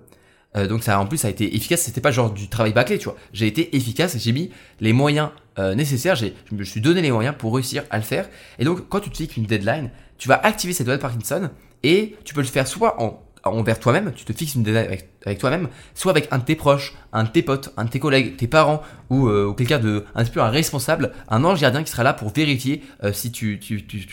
Euh, 0.57 0.67
donc 0.67 0.83
ça 0.83 0.99
en 0.99 1.07
plus 1.07 1.19
ça 1.19 1.28
a 1.28 1.31
été 1.31 1.55
efficace, 1.55 1.83
c'était 1.83 2.00
pas 2.00 2.11
genre 2.11 2.31
du 2.31 2.49
travail 2.49 2.73
bâclé, 2.73 2.99
tu 2.99 3.05
vois. 3.05 3.17
J'ai 3.33 3.47
été 3.47 3.76
efficace 3.76 4.17
j'ai 4.19 4.33
mis 4.33 4.50
les 4.81 4.93
moyens 4.93 5.31
euh, 5.59 5.75
nécessaires, 5.75 6.17
je 6.17 6.26
me 6.52 6.64
suis 6.64 6.81
donné 6.81 7.02
les 7.02 7.11
moyens 7.11 7.35
pour 7.37 7.55
réussir 7.55 7.85
à 7.90 7.99
le 7.99 8.05
faire. 8.05 8.28
Et 8.59 8.64
donc, 8.64 8.88
quand 8.88 9.00
tu 9.00 9.11
te 9.11 9.17
fixes 9.17 9.37
une 9.37 9.45
deadline, 9.45 9.90
tu 10.17 10.28
vas 10.28 10.40
activer 10.43 10.73
cette 10.73 10.87
loi 10.87 10.97
de 10.97 11.02
Parkinson 11.02 11.50
et 11.83 12.17
tu 12.25 12.35
peux 12.35 12.40
le 12.40 12.47
faire 12.47 12.67
soit 12.67 13.00
en 13.02 13.23
envers 13.45 13.78
toi-même, 13.78 14.12
tu 14.14 14.25
te 14.25 14.33
fixes 14.33 14.54
une 14.54 14.62
deadline 14.62 14.87
avec, 15.25 15.38
toi-même, 15.38 15.68
soit 15.95 16.11
avec 16.11 16.28
un 16.30 16.38
de 16.38 16.45
tes 16.45 16.57
proches, 16.57 16.95
un 17.12 17.25
de 17.25 17.28
tes 17.28 17.42
potes, 17.42 17.73
un 17.76 17.85
de 17.85 17.90
tes 17.90 18.00
collègues, 18.00 18.37
tes 18.37 18.47
parents, 18.47 18.83
ou, 19.11 19.28
euh, 19.28 19.52
quelqu'un 19.52 19.78
de 19.78 20.04
un 20.14 20.25
peu 20.25 20.40
un 20.40 20.49
responsable, 20.49 21.12
un 21.28 21.45
ange 21.45 21.61
gardien 21.61 21.83
qui 21.83 21.90
sera 21.90 22.02
là 22.02 22.12
pour 22.12 22.33
vérifier 22.33 22.83
euh, 23.04 23.12
si 23.12 23.30
tu, 23.33 23.61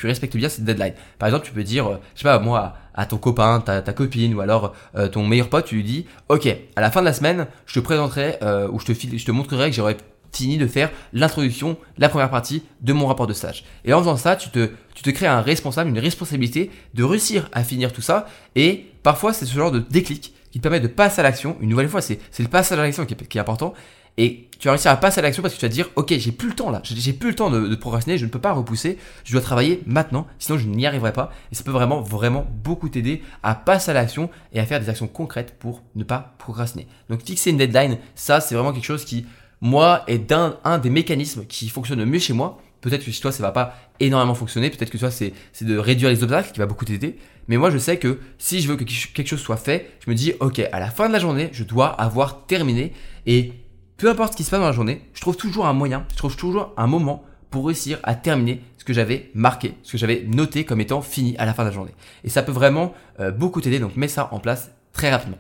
respectes 0.04 0.36
bien 0.36 0.50
cette 0.50 0.66
deadline. 0.66 0.94
Par 1.20 1.28
exemple, 1.28 1.46
tu 1.46 1.52
peux 1.52 1.64
dire, 1.64 1.88
euh, 1.88 1.98
je 2.16 2.22
sais 2.22 2.24
pas, 2.24 2.40
moi, 2.40 2.76
à 2.94 3.06
ton 3.06 3.18
copain, 3.18 3.62
ta, 3.62 3.82
ta 3.82 3.94
copine, 3.94 4.34
ou 4.34 4.42
alors 4.42 4.74
ton 5.12 5.28
meilleur 5.28 5.50
pote, 5.50 5.66
tu 5.66 5.76
lui 5.76 5.84
dis, 5.84 6.06
ok, 6.30 6.48
à 6.78 6.82
la 6.82 6.92
fin 6.92 7.02
de 7.02 7.06
la 7.06 7.14
semaine, 7.14 7.48
je 7.66 7.80
te 7.80 7.84
présenterai, 7.84 8.40
ou 8.72 8.80
je 8.80 8.86
te, 8.86 9.18
je 9.18 9.26
te 9.26 9.32
montrerai 9.32 9.70
que 9.70 9.76
j'aurai 9.76 9.98
de 10.44 10.68
faire 10.68 10.92
l'introduction, 11.14 11.78
la 11.98 12.10
première 12.10 12.30
partie 12.30 12.64
de 12.82 12.94
mon 12.94 13.08
rapport 13.08 13.28
de 13.28 13.34
stage. 13.34 13.64
Et 13.86 13.94
en 13.94 14.00
faisant 14.00 14.18
ça, 14.18 14.36
tu 14.36 14.50
te, 14.50 14.70
tu 14.94 15.04
te 15.04 15.10
crées 15.10 15.28
un 15.28 15.42
responsable, 15.42 15.90
une 15.90 16.00
responsabilité 16.00 16.72
de 16.94 17.04
réussir 17.04 17.50
à 17.54 17.64
finir 17.64 17.94
tout 17.94 18.02
ça. 18.02 18.28
Et 18.56 18.86
parfois, 19.02 19.34
c'est 19.34 19.46
ce 19.46 19.54
genre 19.54 19.72
de 19.72 19.80
déclic 19.80 20.34
qui 20.52 20.60
te 20.60 20.64
permet 20.64 20.80
de 20.80 20.88
passer 20.88 21.22
à 21.22 21.24
l'action. 21.24 21.58
Une 21.62 21.70
nouvelle 21.70 21.90
fois, 21.90 22.02
c'est 22.02 22.20
le 22.40 22.48
passage 22.48 22.78
à 22.78 22.84
l'action 22.84 23.06
qui, 23.06 23.14
est 23.14 23.42
important. 23.42 23.74
Et 24.18 24.48
tu 24.60 24.68
vas 24.68 24.74
réussir 24.74 24.92
à 24.92 24.96
passer 24.96 25.20
à 25.20 25.24
l'action 25.24 25.42
parce 25.42 25.54
que 25.54 25.60
tu 25.60 25.66
vas 25.66 25.72
dire, 25.72 25.90
ok, 25.96 26.14
j'ai 26.18 26.32
plus 26.32 26.48
le 26.48 26.56
temps 26.56 26.72
là, 26.72 26.82
j'ai 26.84 27.12
plus 27.12 27.30
le 27.30 27.36
temps 27.36 27.50
de, 27.50 27.68
de, 27.68 27.76
procrastiner, 27.76 28.18
je 28.18 28.24
ne 28.24 28.30
peux 28.30 28.40
pas 28.40 28.54
repousser, 28.54 28.98
je 29.26 29.34
dois 29.34 29.42
travailler 29.42 29.84
maintenant, 29.86 30.26
sinon 30.40 30.58
je 30.58 30.68
n'y 30.68 30.86
arriverai 30.86 31.12
pas. 31.12 31.34
Et 31.52 31.56
ça 31.56 31.66
peut 31.66 31.72
vraiment, 31.72 32.00
vraiment 32.00 32.48
beaucoup 32.64 32.88
t'aider 32.88 33.22
à 33.44 33.56
passer 33.56 33.92
à 33.92 33.94
l'action 33.94 34.30
et 34.54 34.62
à 34.62 34.66
faire 34.66 34.80
des 34.80 34.88
actions 34.88 35.08
concrètes 35.08 35.60
pour 35.60 35.84
ne 35.96 36.06
pas 36.06 36.34
procrastiner. 36.38 36.88
Donc 37.10 37.24
fixer 37.24 37.50
une 37.50 37.58
deadline, 37.58 37.98
ça 38.16 38.40
c'est 38.40 38.56
vraiment 38.56 38.72
quelque 38.72 38.86
chose 38.86 39.04
qui 39.04 39.26
moi, 39.62 40.04
est 40.08 40.18
d'un 40.18 40.58
un 40.64 40.78
des 40.78 40.90
mécanismes 40.90 41.46
qui 41.46 41.70
fonctionne 41.70 42.00
le 42.00 42.06
mieux 42.06 42.20
chez 42.20 42.34
moi. 42.34 42.62
Peut-être 42.82 43.04
que 43.04 43.12
chez 43.12 43.22
toi, 43.22 43.32
ça 43.32 43.42
va 43.42 43.52
pas 43.52 43.76
énormément 44.00 44.36
fonctionner. 44.36 44.70
Peut-être 44.70 44.92
que 44.92 44.98
toi, 44.98 45.10
c'est 45.10 45.34
de 45.62 45.78
réduire 45.78 46.10
les 46.10 46.24
obstacles 46.24 46.52
qui 46.52 46.60
va 46.60 46.66
beaucoup 46.66 46.86
t'aider. 46.86 47.18
Mais 47.48 47.58
moi, 47.58 47.70
je 47.70 47.78
sais 47.78 47.98
que 47.98 48.20
si 48.38 48.62
je 48.62 48.68
veux 48.68 48.76
que 48.76 48.84
quelque 48.84 49.28
chose 49.28 49.40
soit 49.40 49.58
fait, 49.58 49.92
je 50.06 50.10
me 50.10 50.16
dis, 50.16 50.34
ok, 50.40 50.60
à 50.72 50.80
la 50.80 50.90
fin 50.90 51.08
de 51.08 51.14
la 51.14 51.20
journée, 51.20 51.50
je 51.52 51.64
dois 51.64 51.88
avoir 51.88 52.46
terminé. 52.46 52.94
Et 53.26 53.54
peu 53.98 54.10
importe 54.10 54.34
ce 54.34 54.38
qui 54.38 54.44
se 54.44 54.52
passe 54.52 54.60
dans 54.60 54.66
la 54.66 54.72
journée, 54.72 55.02
je 55.14 55.22
trouve 55.22 55.38
toujours 55.38 55.66
un 55.66 55.74
moyen, 55.74 56.06
je 56.12 56.18
trouve 56.18 56.36
toujours 56.36 56.74
un 56.78 56.88
moment 56.88 57.24
pour 57.50 57.68
réussir 57.68 58.00
à 58.04 58.16
terminer 58.16 58.62
ce 58.78 58.84
que 58.84 58.94
j'avais 58.94 59.32
marqué, 59.34 59.76
ce 59.82 59.94
que 59.94 59.98
j'avais 59.98 60.26
noté 60.28 60.66
comme 60.66 60.82
étant 60.82 61.02
fini 61.02 61.38
à 61.38 61.46
la 61.46 61.54
fin 61.54 61.64
de 61.64 61.70
la 61.70 61.74
journée. 61.74 61.94
Et 62.24 62.30
ça 62.30 62.44
peut 62.44 62.52
vraiment 62.52 62.94
euh, 63.20 63.32
beaucoup 63.32 63.62
t'aider, 63.62 63.80
donc 63.80 63.96
mets 63.96 64.08
ça 64.08 64.30
en 64.32 64.40
place 64.40 64.72
très 64.92 65.10
rapidement. 65.10 65.38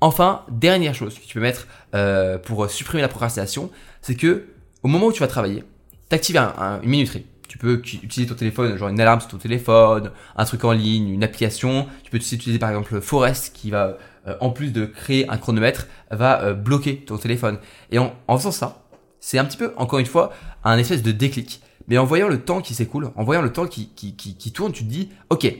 Enfin, 0.00 0.42
dernière 0.50 0.94
chose 0.94 1.18
que 1.18 1.26
tu 1.26 1.34
peux 1.34 1.40
mettre 1.40 1.66
euh, 1.94 2.38
pour 2.38 2.70
supprimer 2.70 3.02
la 3.02 3.08
procrastination, 3.08 3.70
c'est 4.00 4.14
que 4.14 4.46
au 4.82 4.88
moment 4.88 5.06
où 5.06 5.12
tu 5.12 5.20
vas 5.20 5.26
travailler, 5.26 5.64
tu 6.08 6.14
actives 6.14 6.36
une 6.36 6.88
minuterie. 6.88 7.26
Tu 7.48 7.58
peux 7.58 7.74
utiliser 7.74 8.26
ton 8.26 8.34
téléphone, 8.34 8.76
genre 8.76 8.90
une 8.90 9.00
alarme 9.00 9.20
sur 9.20 9.30
ton 9.30 9.38
téléphone, 9.38 10.12
un 10.36 10.44
truc 10.44 10.64
en 10.64 10.72
ligne, 10.72 11.08
une 11.08 11.24
application. 11.24 11.88
Tu 12.04 12.10
peux 12.10 12.18
utiliser 12.18 12.58
par 12.58 12.68
exemple 12.68 13.00
Forest 13.00 13.54
qui 13.54 13.70
va, 13.70 13.96
euh, 14.26 14.36
en 14.40 14.50
plus 14.50 14.70
de 14.70 14.84
créer 14.84 15.28
un 15.30 15.38
chronomètre, 15.38 15.88
va 16.10 16.42
euh, 16.42 16.54
bloquer 16.54 16.98
ton 16.98 17.16
téléphone. 17.16 17.58
Et 17.90 17.98
en, 17.98 18.12
faisant 18.36 18.52
ça, 18.52 18.84
c'est 19.18 19.38
un 19.38 19.46
petit 19.46 19.56
peu, 19.56 19.72
encore 19.76 19.98
une 19.98 20.06
fois, 20.06 20.32
un 20.62 20.78
espèce 20.78 21.02
de 21.02 21.10
déclic. 21.10 21.62
Mais 21.88 21.96
en 21.96 22.04
voyant 22.04 22.28
le 22.28 22.42
temps 22.42 22.60
qui 22.60 22.74
s'écoule, 22.74 23.10
en 23.16 23.24
voyant 23.24 23.42
le 23.42 23.50
temps 23.50 23.66
qui, 23.66 23.88
qui, 23.96 24.14
qui, 24.14 24.36
qui 24.36 24.52
tourne, 24.52 24.72
tu 24.72 24.84
te 24.84 24.90
dis, 24.90 25.08
ok, 25.30 25.50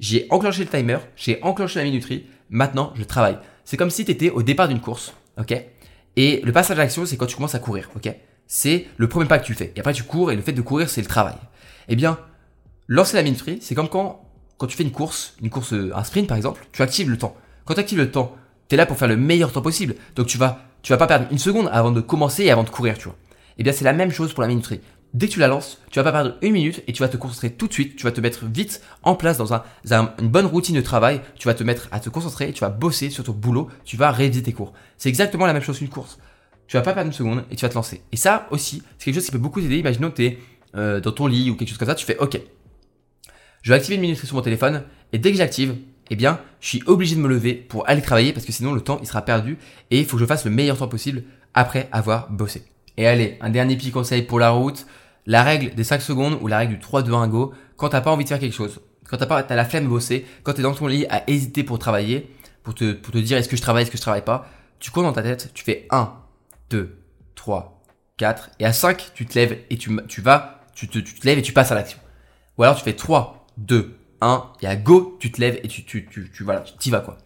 j'ai 0.00 0.26
enclenché 0.30 0.64
le 0.64 0.68
timer, 0.68 0.98
j'ai 1.16 1.42
enclenché 1.42 1.78
la 1.78 1.84
minuterie, 1.86 2.26
maintenant 2.50 2.92
je 2.94 3.04
travaille. 3.04 3.38
C'est 3.68 3.76
comme 3.76 3.90
si 3.90 4.06
tu 4.06 4.12
étais 4.12 4.30
au 4.30 4.42
départ 4.42 4.66
d'une 4.66 4.80
course, 4.80 5.12
ok? 5.38 5.54
Et 6.16 6.40
le 6.42 6.52
passage 6.52 6.78
à 6.78 6.84
l'action, 6.84 7.04
c'est 7.04 7.18
quand 7.18 7.26
tu 7.26 7.36
commences 7.36 7.54
à 7.54 7.58
courir, 7.58 7.90
ok? 7.94 8.10
C'est 8.46 8.86
le 8.96 9.10
premier 9.10 9.26
pas 9.26 9.38
que 9.38 9.44
tu 9.44 9.52
fais. 9.52 9.74
Et 9.76 9.80
après, 9.80 9.92
tu 9.92 10.04
cours, 10.04 10.32
et 10.32 10.36
le 10.36 10.40
fait 10.40 10.54
de 10.54 10.62
courir, 10.62 10.88
c'est 10.88 11.02
le 11.02 11.06
travail. 11.06 11.34
Eh 11.88 11.94
bien, 11.94 12.18
lancer 12.86 13.18
la 13.18 13.22
minuterie, 13.22 13.58
c'est 13.60 13.74
comme 13.74 13.90
quand, 13.90 14.26
quand 14.56 14.68
tu 14.68 14.74
fais 14.74 14.84
une 14.84 14.90
course, 14.90 15.34
une 15.42 15.50
course, 15.50 15.74
un 15.74 16.02
sprint 16.02 16.26
par 16.26 16.38
exemple, 16.38 16.66
tu 16.72 16.80
actives 16.80 17.10
le 17.10 17.18
temps. 17.18 17.36
Quand 17.66 17.74
tu 17.74 17.80
actives 17.80 17.98
le 17.98 18.10
temps, 18.10 18.34
tu 18.70 18.74
es 18.74 18.78
là 18.78 18.86
pour 18.86 18.96
faire 18.96 19.06
le 19.06 19.18
meilleur 19.18 19.52
temps 19.52 19.60
possible. 19.60 19.96
Donc 20.16 20.28
tu 20.28 20.38
vas, 20.38 20.62
tu 20.80 20.90
vas 20.90 20.96
pas 20.96 21.06
perdre 21.06 21.26
une 21.30 21.36
seconde 21.36 21.68
avant 21.70 21.90
de 21.90 22.00
commencer 22.00 22.44
et 22.44 22.50
avant 22.50 22.64
de 22.64 22.70
courir, 22.70 22.96
tu 22.96 23.04
vois. 23.04 23.18
Eh 23.58 23.64
bien, 23.64 23.74
c'est 23.74 23.84
la 23.84 23.92
même 23.92 24.12
chose 24.12 24.32
pour 24.32 24.40
la 24.40 24.48
minuterie 24.48 24.80
dès 25.14 25.28
que 25.28 25.32
tu 25.32 25.40
la 25.40 25.48
lances, 25.48 25.80
tu 25.90 25.98
vas 25.98 26.04
pas 26.04 26.12
perdre 26.12 26.36
une 26.42 26.52
minute 26.52 26.82
et 26.86 26.92
tu 26.92 27.02
vas 27.02 27.08
te 27.08 27.16
concentrer 27.16 27.50
tout 27.50 27.68
de 27.68 27.72
suite. 27.72 27.96
Tu 27.96 28.04
vas 28.04 28.12
te 28.12 28.20
mettre 28.20 28.46
vite 28.46 28.82
en 29.02 29.14
place 29.14 29.38
dans 29.38 29.52
un, 29.52 29.62
une 29.90 30.28
bonne 30.28 30.46
routine 30.46 30.76
de 30.76 30.80
travail. 30.80 31.20
Tu 31.36 31.48
vas 31.48 31.54
te 31.54 31.64
mettre 31.64 31.88
à 31.90 32.00
te 32.00 32.08
concentrer 32.08 32.52
tu 32.52 32.60
vas 32.60 32.70
bosser 32.70 33.10
sur 33.10 33.24
ton 33.24 33.32
boulot. 33.32 33.68
Tu 33.84 33.96
vas 33.96 34.10
réviser 34.10 34.42
tes 34.42 34.52
cours. 34.52 34.72
C'est 34.96 35.08
exactement 35.08 35.46
la 35.46 35.52
même 35.52 35.62
chose 35.62 35.78
qu'une 35.78 35.88
course. 35.88 36.18
Tu 36.66 36.76
vas 36.76 36.82
pas 36.82 36.92
perdre 36.92 37.08
une 37.08 37.14
seconde 37.14 37.44
et 37.50 37.56
tu 37.56 37.64
vas 37.64 37.70
te 37.70 37.74
lancer. 37.74 38.02
Et 38.12 38.16
ça 38.16 38.46
aussi, 38.50 38.82
c'est 38.98 39.06
quelque 39.06 39.14
chose 39.14 39.24
qui 39.26 39.32
peut 39.32 39.38
beaucoup 39.38 39.60
t'aider. 39.60 39.78
Imaginons 39.78 40.10
que 40.10 40.16
tu 40.16 40.24
es 40.26 40.38
euh, 40.74 41.00
dans 41.00 41.12
ton 41.12 41.26
lit 41.26 41.50
ou 41.50 41.56
quelque 41.56 41.68
chose 41.68 41.78
comme 41.78 41.88
ça. 41.88 41.94
Tu 41.94 42.04
fais 42.04 42.18
OK. 42.18 42.38
Je 43.62 43.70
vais 43.70 43.76
activer 43.76 43.96
une 43.96 44.02
minuterie 44.02 44.26
sur 44.26 44.36
mon 44.36 44.42
téléphone 44.42 44.84
et 45.12 45.18
dès 45.18 45.32
que 45.32 45.38
j'active, 45.38 45.76
eh 46.10 46.16
bien, 46.16 46.40
je 46.60 46.68
suis 46.68 46.82
obligé 46.86 47.16
de 47.16 47.20
me 47.20 47.28
lever 47.28 47.54
pour 47.54 47.88
aller 47.88 48.02
travailler 48.02 48.32
parce 48.32 48.46
que 48.46 48.52
sinon 48.52 48.72
le 48.72 48.80
temps 48.80 48.98
il 49.00 49.06
sera 49.06 49.22
perdu 49.22 49.58
et 49.90 49.98
il 49.98 50.06
faut 50.06 50.16
que 50.16 50.20
je 50.20 50.26
fasse 50.26 50.44
le 50.44 50.50
meilleur 50.50 50.78
temps 50.78 50.88
possible 50.88 51.24
après 51.54 51.88
avoir 51.92 52.30
bossé. 52.30 52.62
Et 52.98 53.06
allez, 53.06 53.38
un 53.40 53.48
dernier 53.48 53.76
petit 53.76 53.92
conseil 53.92 54.22
pour 54.22 54.40
la 54.40 54.50
route. 54.50 54.84
La 55.24 55.42
règle 55.42 55.74
des 55.74 55.84
5 55.84 56.02
secondes 56.02 56.38
ou 56.40 56.48
la 56.48 56.58
règle 56.58 56.74
du 56.74 56.80
3, 56.80 57.02
2, 57.02 57.14
1, 57.14 57.28
go. 57.28 57.54
Quand 57.76 57.90
t'as 57.90 58.00
pas 58.00 58.10
envie 58.10 58.24
de 58.24 58.28
faire 58.28 58.40
quelque 58.40 58.54
chose, 58.54 58.80
quand 59.08 59.16
t'as 59.16 59.26
pas, 59.26 59.42
t'as 59.42 59.54
la 59.54 59.64
flemme 59.64 59.84
de 59.84 59.88
bosser, 59.88 60.26
quand 60.42 60.52
t'es 60.52 60.62
dans 60.62 60.74
ton 60.74 60.88
lit 60.88 61.06
à 61.08 61.22
hésiter 61.30 61.62
pour 61.62 61.78
travailler, 61.78 62.28
pour 62.64 62.74
te, 62.74 63.18
dire 63.18 63.38
est-ce 63.38 63.48
que 63.48 63.56
je 63.56 63.62
travaille, 63.62 63.82
est-ce 63.82 63.90
que 63.90 63.96
je 63.96 64.02
travaille 64.02 64.24
pas, 64.24 64.48
tu 64.80 64.90
comptes 64.90 65.04
dans 65.04 65.12
ta 65.12 65.22
tête, 65.22 65.50
tu 65.54 65.64
fais 65.64 65.86
1, 65.90 66.12
2, 66.70 66.98
3, 67.36 67.82
4, 68.16 68.50
et 68.58 68.64
à 68.64 68.72
5, 68.72 69.12
tu 69.14 69.26
te 69.26 69.38
lèves 69.38 69.58
et 69.70 69.78
tu, 69.78 69.90
vas, 70.20 70.64
tu 70.74 70.88
te, 70.88 70.98
lèves 71.24 71.38
et 71.38 71.42
tu 71.42 71.52
passes 71.52 71.70
à 71.70 71.76
l'action. 71.76 71.98
Ou 72.56 72.64
alors 72.64 72.76
tu 72.76 72.82
fais 72.82 72.94
3, 72.94 73.46
2, 73.58 73.96
1, 74.20 74.52
et 74.62 74.66
à 74.66 74.76
go, 74.76 75.16
tu 75.20 75.30
te 75.30 75.40
lèves 75.40 75.60
et 75.62 75.68
tu, 75.68 75.84
tu, 75.84 76.30
y 76.40 76.90
vas 76.90 77.00
quoi. 77.00 77.16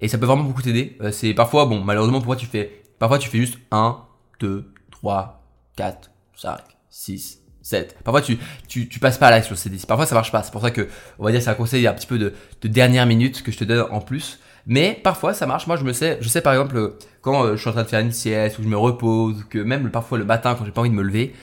Et 0.00 0.08
ça 0.08 0.18
peut 0.18 0.26
vraiment 0.26 0.44
beaucoup 0.44 0.62
t'aider. 0.62 0.98
Euh, 1.00 1.10
c'est 1.10 1.32
parfois, 1.32 1.64
bon, 1.64 1.80
malheureusement 1.80 2.20
pour 2.20 2.36
tu 2.36 2.46
fais, 2.46 2.82
parfois 2.98 3.18
tu 3.18 3.30
fais 3.30 3.38
juste 3.38 3.58
1, 3.70 3.98
2, 4.40 4.72
3, 5.02 5.42
4, 5.76 6.10
5, 6.36 6.58
6, 6.88 7.40
7. 7.62 7.96
Parfois 8.04 8.22
tu, 8.22 8.38
tu, 8.68 8.88
tu 8.88 9.00
passes 9.00 9.18
pas 9.18 9.28
à 9.28 9.30
l'action, 9.32 9.56
c'est 9.56 9.86
Parfois 9.86 10.06
ça 10.06 10.14
marche 10.14 10.30
pas. 10.30 10.42
C'est 10.42 10.52
pour 10.52 10.62
ça 10.62 10.70
que, 10.70 10.88
on 11.18 11.24
va 11.24 11.32
dire, 11.32 11.42
c'est 11.42 11.50
un 11.50 11.54
conseil 11.54 11.86
un 11.88 11.92
petit 11.92 12.06
peu 12.06 12.18
de, 12.18 12.32
de 12.60 12.68
dernière 12.68 13.06
minute 13.06 13.42
que 13.42 13.50
je 13.50 13.58
te 13.58 13.64
donne 13.64 13.86
en 13.90 14.00
plus. 14.00 14.38
Mais 14.66 15.00
parfois 15.02 15.34
ça 15.34 15.46
marche. 15.46 15.66
Moi 15.66 15.76
je 15.76 15.82
me 15.82 15.92
sais, 15.92 16.18
je 16.20 16.28
sais 16.28 16.40
par 16.40 16.52
exemple 16.52 16.94
quand 17.20 17.44
euh, 17.44 17.56
je 17.56 17.60
suis 17.60 17.68
en 17.68 17.72
train 17.72 17.82
de 17.82 17.88
faire 17.88 18.00
une 18.00 18.12
sieste 18.12 18.60
ou 18.60 18.62
je 18.62 18.68
me 18.68 18.76
repose, 18.76 19.44
que 19.50 19.58
même 19.58 19.90
parfois 19.90 20.18
le 20.18 20.24
matin 20.24 20.54
quand 20.56 20.64
j'ai 20.64 20.70
pas 20.70 20.82
envie 20.82 20.90
de 20.90 20.94
me 20.94 21.02
lever, 21.02 21.34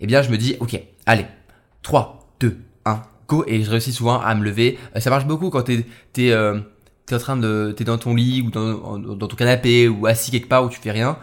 eh 0.00 0.06
bien 0.06 0.22
je 0.22 0.30
me 0.30 0.38
dis 0.38 0.56
ok, 0.60 0.80
allez, 1.04 1.26
3, 1.82 2.36
2, 2.38 2.56
1, 2.84 3.02
go 3.26 3.44
et 3.48 3.64
je 3.64 3.70
réussis 3.70 3.92
souvent 3.92 4.20
à 4.20 4.32
me 4.36 4.44
lever. 4.44 4.78
Euh, 4.94 5.00
ça 5.00 5.10
marche 5.10 5.26
beaucoup 5.26 5.50
quand 5.50 5.62
t'es 5.62 5.84
t'es 6.12 6.30
euh, 6.30 6.60
t'es 7.06 7.16
en 7.16 7.18
train 7.18 7.36
de 7.36 7.74
t'es 7.76 7.82
dans 7.82 7.98
ton 7.98 8.14
lit 8.14 8.42
ou 8.46 8.50
dans, 8.52 8.96
dans 8.96 9.26
ton 9.26 9.36
canapé 9.36 9.88
ou 9.88 10.06
assis 10.06 10.30
quelque 10.30 10.48
part 10.48 10.62
où 10.64 10.68
tu 10.68 10.78
fais 10.78 10.92
rien. 10.92 11.18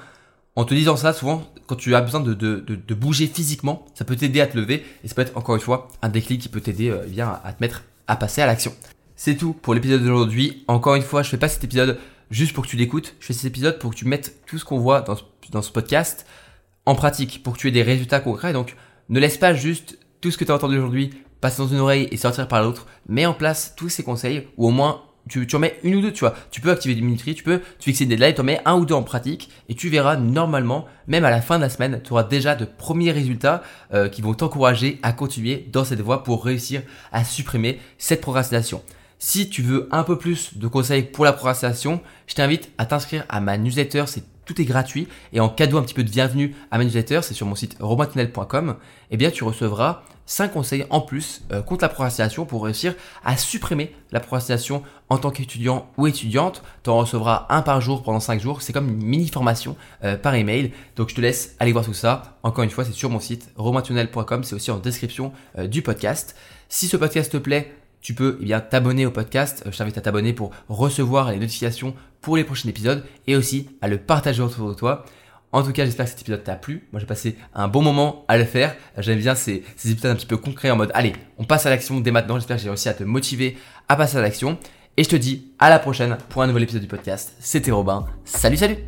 En 0.55 0.63
te 0.63 0.73
disant 0.73 0.95
ça, 0.95 1.13
souvent 1.13 1.43
quand 1.67 1.75
tu 1.75 1.95
as 1.95 2.01
besoin 2.01 2.21
de, 2.21 2.33
de, 2.33 2.59
de, 2.59 2.93
bouger 2.93 3.27
physiquement, 3.27 3.85
ça 3.93 4.05
peut 4.05 4.15
t'aider 4.15 4.39
à 4.39 4.47
te 4.47 4.57
lever 4.57 4.85
et 5.03 5.07
ça 5.07 5.15
peut 5.15 5.21
être 5.21 5.35
encore 5.35 5.55
une 5.55 5.61
fois 5.61 5.89
un 6.01 6.09
déclic 6.09 6.41
qui 6.41 6.49
peut 6.49 6.61
t'aider 6.61 6.89
euh, 6.89 7.05
bien 7.07 7.39
à 7.43 7.53
te 7.53 7.61
mettre 7.61 7.83
à 8.07 8.15
passer 8.15 8.41
à 8.41 8.45
l'action. 8.45 8.73
C'est 9.15 9.35
tout 9.35 9.53
pour 9.53 9.73
l'épisode 9.73 10.01
d'aujourd'hui. 10.01 10.63
Encore 10.67 10.95
une 10.95 11.01
fois, 11.01 11.23
je 11.23 11.29
fais 11.29 11.37
pas 11.37 11.49
cet 11.49 11.63
épisode 11.63 11.97
juste 12.29 12.53
pour 12.53 12.63
que 12.63 12.69
tu 12.69 12.77
l'écoutes. 12.77 13.15
Je 13.19 13.27
fais 13.27 13.33
cet 13.33 13.45
épisode 13.45 13.79
pour 13.79 13.91
que 13.91 13.95
tu 13.95 14.05
mettes 14.05 14.45
tout 14.45 14.57
ce 14.57 14.65
qu'on 14.65 14.79
voit 14.79 15.01
dans 15.01 15.15
ce, 15.15 15.23
dans 15.51 15.61
ce 15.61 15.71
podcast 15.71 16.25
en 16.85 16.95
pratique, 16.95 17.41
pour 17.41 17.53
que 17.53 17.59
tu 17.59 17.67
aies 17.67 17.71
des 17.71 17.81
résultats 17.81 18.19
concrets. 18.19 18.53
Donc, 18.53 18.75
ne 19.09 19.19
laisse 19.19 19.37
pas 19.37 19.55
juste 19.55 19.97
tout 20.21 20.29
ce 20.29 20.37
que 20.37 20.45
tu 20.45 20.51
as 20.51 20.55
entendu 20.55 20.77
aujourd'hui 20.77 21.11
passer 21.41 21.61
dans 21.61 21.67
une 21.67 21.79
oreille 21.79 22.07
et 22.11 22.17
sortir 22.17 22.47
par 22.47 22.63
l'autre. 22.63 22.87
Mets 23.07 23.25
en 23.25 23.33
place 23.33 23.73
tous 23.75 23.89
ces 23.89 24.03
conseils, 24.03 24.47
ou 24.57 24.67
au 24.67 24.71
moins 24.71 25.01
tu, 25.29 25.47
tu 25.47 25.55
en 25.55 25.59
mets 25.59 25.79
une 25.83 25.95
ou 25.95 26.01
deux, 26.01 26.11
tu 26.11 26.19
vois. 26.19 26.35
Tu 26.51 26.61
peux 26.61 26.71
activer 26.71 26.95
du 26.95 27.01
minuterie, 27.01 27.35
tu 27.35 27.43
peux 27.43 27.59
tu 27.79 27.89
fixer 27.89 28.05
des 28.05 28.15
deadlines, 28.15 28.35
tu 28.35 28.41
en 28.41 28.43
mets 28.43 28.61
un 28.65 28.75
ou 28.75 28.85
deux 28.85 28.93
en 28.93 29.03
pratique 29.03 29.49
et 29.69 29.75
tu 29.75 29.89
verras 29.89 30.17
normalement, 30.17 30.85
même 31.07 31.25
à 31.25 31.31
la 31.31 31.41
fin 31.41 31.57
de 31.57 31.63
la 31.63 31.69
semaine, 31.69 32.01
tu 32.03 32.11
auras 32.13 32.23
déjà 32.23 32.55
de 32.55 32.65
premiers 32.65 33.11
résultats 33.11 33.63
euh, 33.93 34.07
qui 34.07 34.21
vont 34.21 34.33
t'encourager 34.33 34.99
à 35.03 35.13
continuer 35.13 35.67
dans 35.71 35.83
cette 35.83 36.01
voie 36.01 36.23
pour 36.23 36.45
réussir 36.45 36.81
à 37.11 37.23
supprimer 37.23 37.79
cette 37.97 38.21
procrastination. 38.21 38.81
Si 39.17 39.49
tu 39.49 39.61
veux 39.61 39.87
un 39.91 40.03
peu 40.03 40.17
plus 40.17 40.57
de 40.57 40.67
conseils 40.67 41.03
pour 41.03 41.25
la 41.25 41.33
procrastination, 41.33 42.01
je 42.27 42.35
t'invite 42.35 42.69
à 42.77 42.85
t'inscrire 42.85 43.25
à 43.29 43.39
ma 43.39 43.57
newsletter, 43.57 44.03
c'est 44.07 44.23
tout 44.45 44.61
est 44.61 44.65
gratuit 44.65 45.07
et 45.33 45.39
en 45.39 45.49
cadeau 45.49 45.77
un 45.77 45.81
petit 45.81 45.95
peu 45.95 46.03
de 46.03 46.09
bienvenue 46.09 46.53
à 46.69 46.77
ma 46.77 46.83
newsletter, 46.83 47.21
c'est 47.23 47.33
sur 47.33 47.47
mon 47.47 47.55
site 47.55 47.77
romaintunnel.com, 47.79 48.75
eh 49.09 49.17
bien 49.17 49.31
tu 49.31 49.43
recevras 49.43 50.03
5 50.25 50.53
conseils 50.53 50.85
en 50.89 51.01
plus 51.01 51.43
euh, 51.51 51.61
contre 51.61 51.83
la 51.83 51.89
procrastination 51.89 52.45
pour 52.45 52.63
réussir 52.63 52.95
à 53.23 53.37
supprimer 53.37 53.95
la 54.11 54.19
procrastination 54.19 54.83
en 55.09 55.17
tant 55.17 55.31
qu'étudiant 55.31 55.89
ou 55.97 56.07
étudiante. 56.07 56.63
Tu 56.83 56.89
en 56.89 56.97
recevras 56.97 57.45
un 57.49 57.61
par 57.61 57.81
jour 57.81 58.03
pendant 58.03 58.19
5 58.19 58.39
jours. 58.41 58.61
C'est 58.61 58.73
comme 58.73 58.89
une 58.89 59.03
mini 59.03 59.27
formation 59.27 59.75
euh, 60.03 60.17
par 60.17 60.35
email. 60.35 60.71
Donc 60.95 61.09
je 61.09 61.15
te 61.15 61.21
laisse 61.21 61.55
aller 61.59 61.71
voir 61.71 61.85
tout 61.85 61.93
ça. 61.93 62.37
Encore 62.43 62.63
une 62.63 62.69
fois, 62.69 62.85
c'est 62.85 62.93
sur 62.93 63.09
mon 63.09 63.19
site 63.19 63.49
romaintunnel.com. 63.55 64.43
C'est 64.43 64.55
aussi 64.55 64.71
en 64.71 64.77
description 64.77 65.31
euh, 65.57 65.67
du 65.67 65.81
podcast. 65.81 66.35
Si 66.69 66.87
ce 66.87 66.97
podcast 66.97 67.31
te 67.31 67.37
plaît, 67.37 67.73
tu 68.01 68.13
peux 68.13 68.37
eh 68.41 68.45
bien 68.45 68.59
t'abonner 68.59 69.05
au 69.05 69.11
podcast. 69.11 69.63
Je 69.69 69.77
t'invite 69.77 69.97
à 69.97 70.01
t'abonner 70.01 70.33
pour 70.33 70.51
recevoir 70.69 71.31
les 71.31 71.39
notifications 71.39 71.95
pour 72.21 72.37
les 72.37 72.43
prochains 72.43 72.69
épisodes 72.69 73.03
et 73.27 73.35
aussi 73.35 73.69
à 73.81 73.87
le 73.87 73.97
partager 73.97 74.41
autour 74.41 74.69
de 74.69 74.73
toi. 74.73 75.05
En 75.55 75.63
tout 75.63 75.71
cas, 75.71 75.85
j'espère 75.85 76.03
que 76.03 76.11
cet 76.11 76.19
épisode 76.19 76.43
t'a 76.43 76.55
plu. 76.55 76.85
Moi, 76.91 76.99
j'ai 76.99 77.05
passé 77.05 77.37
un 77.53 77.69
bon 77.69 77.81
moment 77.81 78.25
à 78.27 78.37
le 78.37 78.43
faire. 78.43 78.75
J'aime 78.97 79.19
bien 79.19 79.35
ces, 79.35 79.63
épisodes 79.85 80.11
un 80.11 80.15
petit 80.15 80.25
peu 80.25 80.35
concrets 80.35 80.69
en 80.69 80.75
mode, 80.75 80.91
allez, 80.93 81.13
on 81.37 81.45
passe 81.45 81.65
à 81.65 81.69
l'action 81.69 82.01
dès 82.01 82.11
maintenant. 82.11 82.35
J'espère 82.35 82.57
que 82.57 82.63
j'ai 82.63 82.67
réussi 82.67 82.89
à 82.89 82.93
te 82.93 83.05
motiver 83.05 83.57
à 83.87 83.95
passer 83.95 84.17
à 84.17 84.21
l'action. 84.21 84.57
Et 84.97 85.05
je 85.05 85.09
te 85.09 85.15
dis 85.15 85.53
à 85.57 85.69
la 85.69 85.79
prochaine 85.79 86.17
pour 86.27 86.41
un 86.41 86.47
nouvel 86.47 86.63
épisode 86.63 86.81
du 86.81 86.89
podcast. 86.89 87.35
C'était 87.39 87.71
Robin. 87.71 88.05
Salut, 88.25 88.57
salut 88.57 88.79